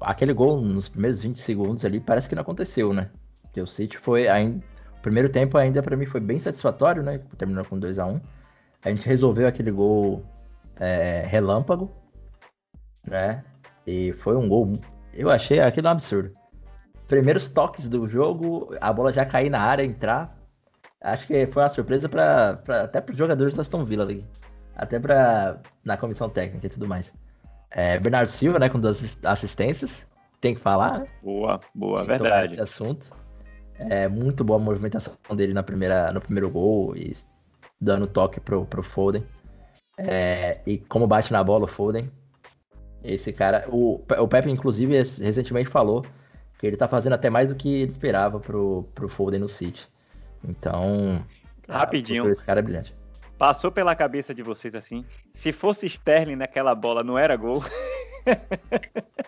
[0.00, 3.10] aquele gol nos primeiros 20 segundos ali parece que não aconteceu, né?
[3.42, 4.28] Porque o City foi.
[4.28, 4.64] Ainda,
[4.98, 7.20] o primeiro tempo ainda para mim foi bem satisfatório, né?
[7.36, 8.18] Terminou com 2 a 1
[8.82, 10.24] A gente resolveu aquele gol
[10.80, 11.90] é, relâmpago,
[13.06, 13.44] né?
[13.86, 14.72] E foi um gol.
[15.12, 16.32] Eu achei aquilo um absurdo.
[17.06, 20.34] Primeiros toques do jogo, a bola já cair na área, entrar.
[21.06, 24.26] Acho que foi uma surpresa pra, pra até para os jogadores da Aston Villa ali.
[24.74, 27.14] Até para na comissão técnica e tudo mais.
[27.70, 30.04] É, Bernardo Silva, né, com duas assistências.
[30.40, 31.06] Tem que falar, né?
[31.22, 32.54] Boa, boa, Tem verdade.
[32.54, 33.12] Esse assunto.
[33.78, 37.12] É muito boa a movimentação dele na primeira, no primeiro gol e
[37.80, 39.24] dando toque pro, pro Foden.
[39.96, 42.10] É, e como bate na bola o Foden.
[43.04, 43.64] Esse cara.
[43.68, 46.04] O, o Pepe, inclusive, recentemente falou
[46.58, 49.88] que ele tá fazendo até mais do que ele esperava pro, pro Foden no City.
[50.44, 51.24] Então.
[51.68, 52.28] Rapidinho.
[52.28, 52.94] Esse cara é brilhante.
[53.38, 55.04] Passou pela cabeça de vocês assim.
[55.32, 57.60] Se fosse Sterling naquela bola, não era gol.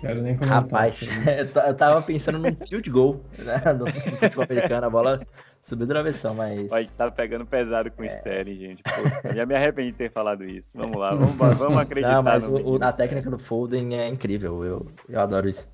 [0.00, 0.62] Quero nem comentar.
[0.62, 1.02] Rapaz,
[1.66, 3.60] eu tava pensando num field goal, né?
[3.74, 5.26] No futebol americano, a bola
[5.62, 6.68] subiu travessão, mas.
[6.68, 8.08] Pode tá pegando pesado com o é...
[8.08, 8.82] Sterling, gente.
[8.82, 10.70] Pô, já me arrependi de ter falado isso.
[10.74, 12.14] Vamos lá, vamos, vamos acreditar.
[12.14, 15.68] Não, mas o, a técnica do Foden é incrível, eu, eu adoro isso.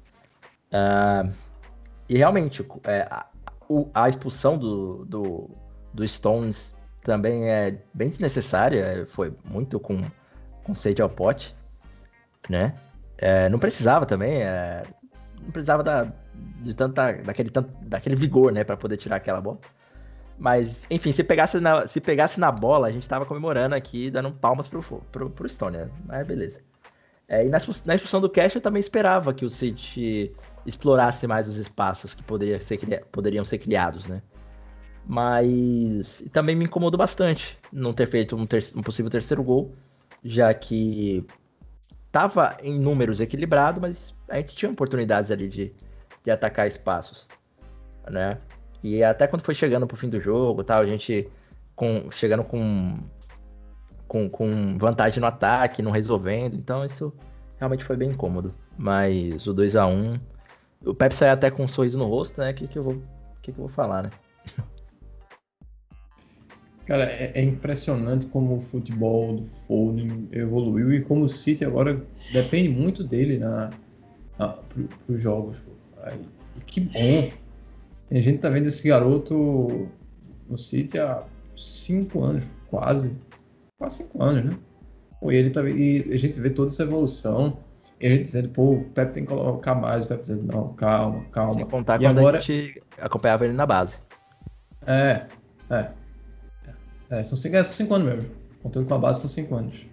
[0.73, 1.33] Uh,
[2.09, 3.09] e realmente, é,
[3.95, 5.51] a, a, expulsão do, do,
[5.93, 10.01] do Stones também é bem desnecessária, foi muito com,
[10.65, 11.53] com sede ao pote,
[12.49, 12.73] né?
[13.19, 14.83] É, não precisava também, é,
[15.41, 16.13] não precisava da,
[16.61, 19.59] de tanta, daquele, tanto, daquele vigor, né, para poder tirar aquela bola.
[20.39, 24.31] Mas, enfim, se pegasse na, se pegasse na bola, a gente tava comemorando aqui, dando
[24.33, 25.89] palmas pro, pro, pro Stone, né?
[26.05, 26.61] Mas beleza.
[27.29, 30.35] É, e na, na expulsão do Cash eu também esperava que o City
[30.67, 32.79] explorasse mais os espaços que poderia ser,
[33.13, 34.21] poderiam ser criados, né?
[35.07, 39.73] Mas também me incomodou bastante não ter feito um, ter, um possível terceiro gol,
[40.25, 41.25] já que
[42.11, 45.73] tava em números equilibrado, mas a gente tinha oportunidades ali de,
[46.25, 47.29] de atacar espaços,
[48.11, 48.39] né?
[48.83, 51.29] E até quando foi chegando pro fim do jogo, tal, a gente
[51.77, 52.99] com, chegando com,
[54.09, 57.13] com, com vantagem no ataque, não resolvendo, então isso
[57.59, 58.53] realmente foi bem incômodo.
[58.77, 60.19] Mas o 2 a 1
[60.87, 62.53] o Pepe saiu até com um sorriso no rosto, né?
[62.53, 63.03] O que, que, eu, vou,
[63.43, 64.11] que, que eu vou falar, né?
[66.87, 72.01] Cara, é, é, impressionante como o futebol do Foden evoluiu e como o City agora
[72.33, 73.71] depende muito dele na,
[74.39, 75.57] na, pro, jogos.
[76.05, 76.21] Aí,
[76.57, 77.31] e que bom!
[78.09, 79.89] A gente tá vendo esse garoto
[80.49, 81.27] no City há
[81.57, 83.17] cinco anos, quase.
[83.79, 84.59] Quase cinco anos, né?
[85.25, 87.59] E, ele tá, e a gente vê toda essa evolução.
[88.01, 90.05] E gente dizendo, pô, o Pepe tem que colocar mais.
[90.05, 91.55] O Pepe dizendo, não, calma, calma.
[91.55, 92.39] Sem contar e quando agora...
[92.39, 93.99] a gente acompanhava ele na base.
[94.87, 95.27] É,
[95.71, 95.89] é.
[97.11, 98.31] É, são cinco, é, são cinco anos mesmo.
[98.63, 99.87] Contando com a base, são cinco anos.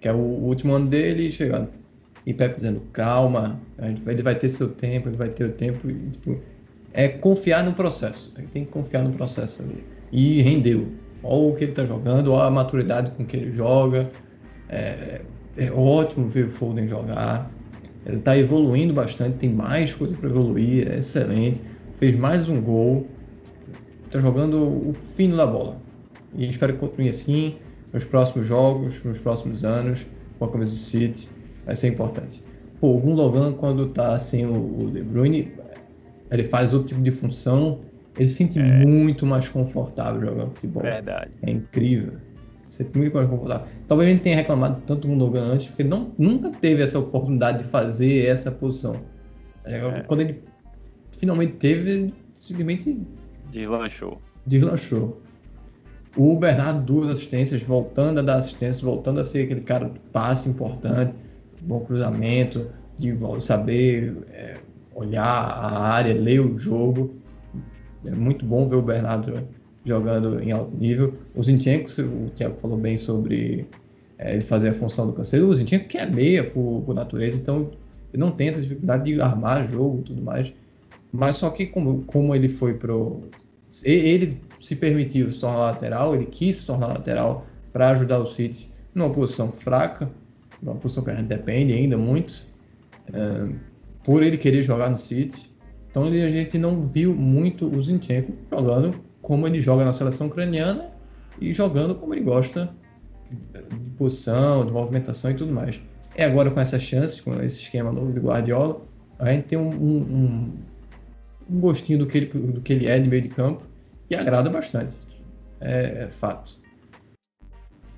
[0.00, 1.68] Que é o, o último ano dele chegando.
[2.24, 5.90] E Pepe dizendo, calma, ele vai ter seu tempo, ele vai ter o tempo.
[5.90, 6.40] E, tipo,
[6.92, 8.32] é confiar no processo.
[8.38, 9.84] Ele tem que confiar no processo ali.
[10.10, 10.88] E rendeu.
[11.22, 14.10] Olha o que ele tá jogando, olha a maturidade com que ele joga.
[14.68, 15.22] É,
[15.60, 17.50] é ótimo ver o Foden jogar.
[18.06, 21.60] Ele está evoluindo bastante, tem mais coisa para evoluir, é excelente.
[21.98, 23.06] Fez mais um gol.
[24.06, 25.76] Está jogando o fino da bola.
[26.34, 27.56] E espero que continue assim
[27.92, 30.06] nos próximos jogos, nos próximos anos,
[30.38, 31.28] com a camisa do City.
[31.66, 32.42] Vai ser importante.
[32.80, 35.52] Pô, o Gundogan, quando tá sem o, De Bruyne,
[36.30, 37.80] ele faz outro tipo de função,
[38.16, 38.62] ele se sente é.
[38.62, 40.82] muito mais confortável jogando futebol.
[40.82, 41.30] Verdade.
[41.42, 42.14] É incrível.
[42.94, 43.66] Muito mais confortável.
[43.88, 47.64] Talvez a gente tenha reclamado tanto do Gundogan antes, porque não, nunca teve essa oportunidade
[47.64, 48.96] de fazer essa posição.
[49.64, 50.00] É, é.
[50.06, 50.42] Quando ele
[51.18, 53.00] finalmente teve, ele simplesmente
[53.50, 54.20] deslanchou.
[54.46, 55.20] Deslanchou.
[56.16, 60.48] O Bernardo, duas assistências, voltando a dar assistência, voltando a ser aquele cara de passe
[60.48, 61.14] importante,
[61.62, 62.66] bom cruzamento,
[62.98, 64.56] de saber é,
[64.94, 67.14] olhar a área, ler o jogo.
[68.04, 69.46] É muito bom ver o Bernardo
[69.84, 71.14] jogando em alto nível.
[71.34, 73.66] O Zinchenko, o Thiago falou bem sobre
[74.18, 75.48] é, ele fazer a função do canseiro.
[75.48, 77.70] O Zinchenko que é meia por, por, natureza, então
[78.12, 80.52] ele não tem essa dificuldade de armar jogo e tudo mais.
[81.12, 83.22] Mas só que como, como ele foi pro...
[83.84, 88.68] Ele se permitiu se tornar lateral, ele quis se tornar lateral para ajudar o City
[88.94, 90.10] numa posição fraca,
[90.62, 92.46] uma posição que a gente depende ainda muito,
[93.12, 93.48] é,
[94.04, 95.50] por ele querer jogar no City.
[95.90, 100.90] Então a gente não viu muito o Zinchenko jogando como ele joga na seleção ucraniana
[101.40, 102.68] e jogando como ele gosta
[103.80, 105.80] de posição, de movimentação e tudo mais.
[106.16, 108.82] É agora com essas chances, com esse esquema novo de Guardiola,
[109.20, 110.52] a gente tem um, um,
[111.48, 113.62] um gostinho do que, ele, do que ele é de meio de campo
[114.10, 114.94] e agrada bastante.
[115.60, 116.60] é, é fato.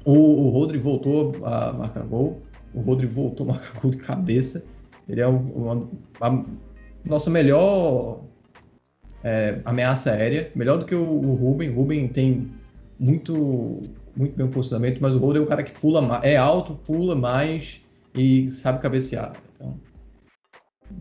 [0.04, 2.42] O, o Rodri voltou a marcar gol.
[2.74, 4.62] O Rodri voltou a marcar gol de cabeça.
[5.08, 6.44] Ele é a
[7.06, 8.20] nossa melhor
[9.22, 11.70] é, ameaça aérea, melhor do que o, o Ruben.
[11.70, 12.50] O Ruben tem
[12.98, 13.82] muito,
[14.16, 16.74] muito bem o posicionamento, mas o Rodri é um cara que pula mais, é alto,
[16.86, 17.80] pula mais
[18.14, 19.32] e sabe cabecear.
[19.54, 19.78] Então,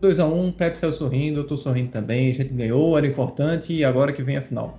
[0.00, 3.84] 2x1, um, Pepe saiu sorrindo, eu tô sorrindo também, a gente ganhou, era importante e
[3.84, 4.78] agora que vem a final.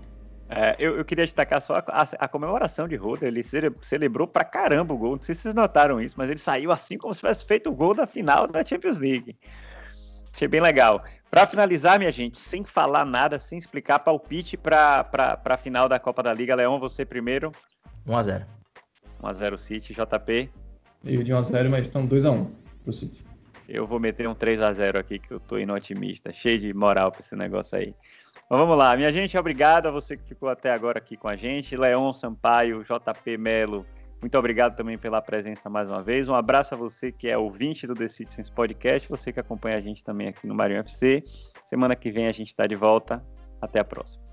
[0.55, 3.27] É, eu, eu, queria destacar só a, a, a comemoração de Roder.
[3.27, 3.41] Ele
[3.81, 5.15] celebrou pra caramba o gol.
[5.15, 7.73] Não sei se vocês notaram isso, mas ele saiu assim como se tivesse feito o
[7.73, 9.35] gol da final da Champions League.
[10.31, 11.03] Achei bem legal.
[11.33, 15.09] Para finalizar, minha gente, sem falar nada, sem explicar, palpite para
[15.43, 16.53] a final da Copa da Liga.
[16.53, 17.51] Leão, você primeiro.
[18.07, 18.45] 1x0.
[19.19, 20.51] 1x0 City, JP.
[21.03, 22.51] Eu de 1x0, mas estão 2x1
[22.83, 23.25] pro City.
[23.67, 26.31] Eu vou meter um 3x0 aqui, que eu tô indo otimista.
[26.31, 27.95] Cheio de moral para esse negócio aí.
[28.47, 31.35] Mas vamos lá, minha gente, obrigado a você que ficou até agora aqui com a
[31.35, 31.75] gente.
[31.75, 33.87] Leon Sampaio, JP Melo,
[34.23, 36.29] muito obrigado também pela presença mais uma vez.
[36.29, 39.81] Um abraço a você que é ouvinte do The Citizens Podcast, você que acompanha a
[39.81, 41.25] gente também aqui no Marinho FC.
[41.65, 43.21] Semana que vem a gente está de volta.
[43.61, 44.23] Até a próxima.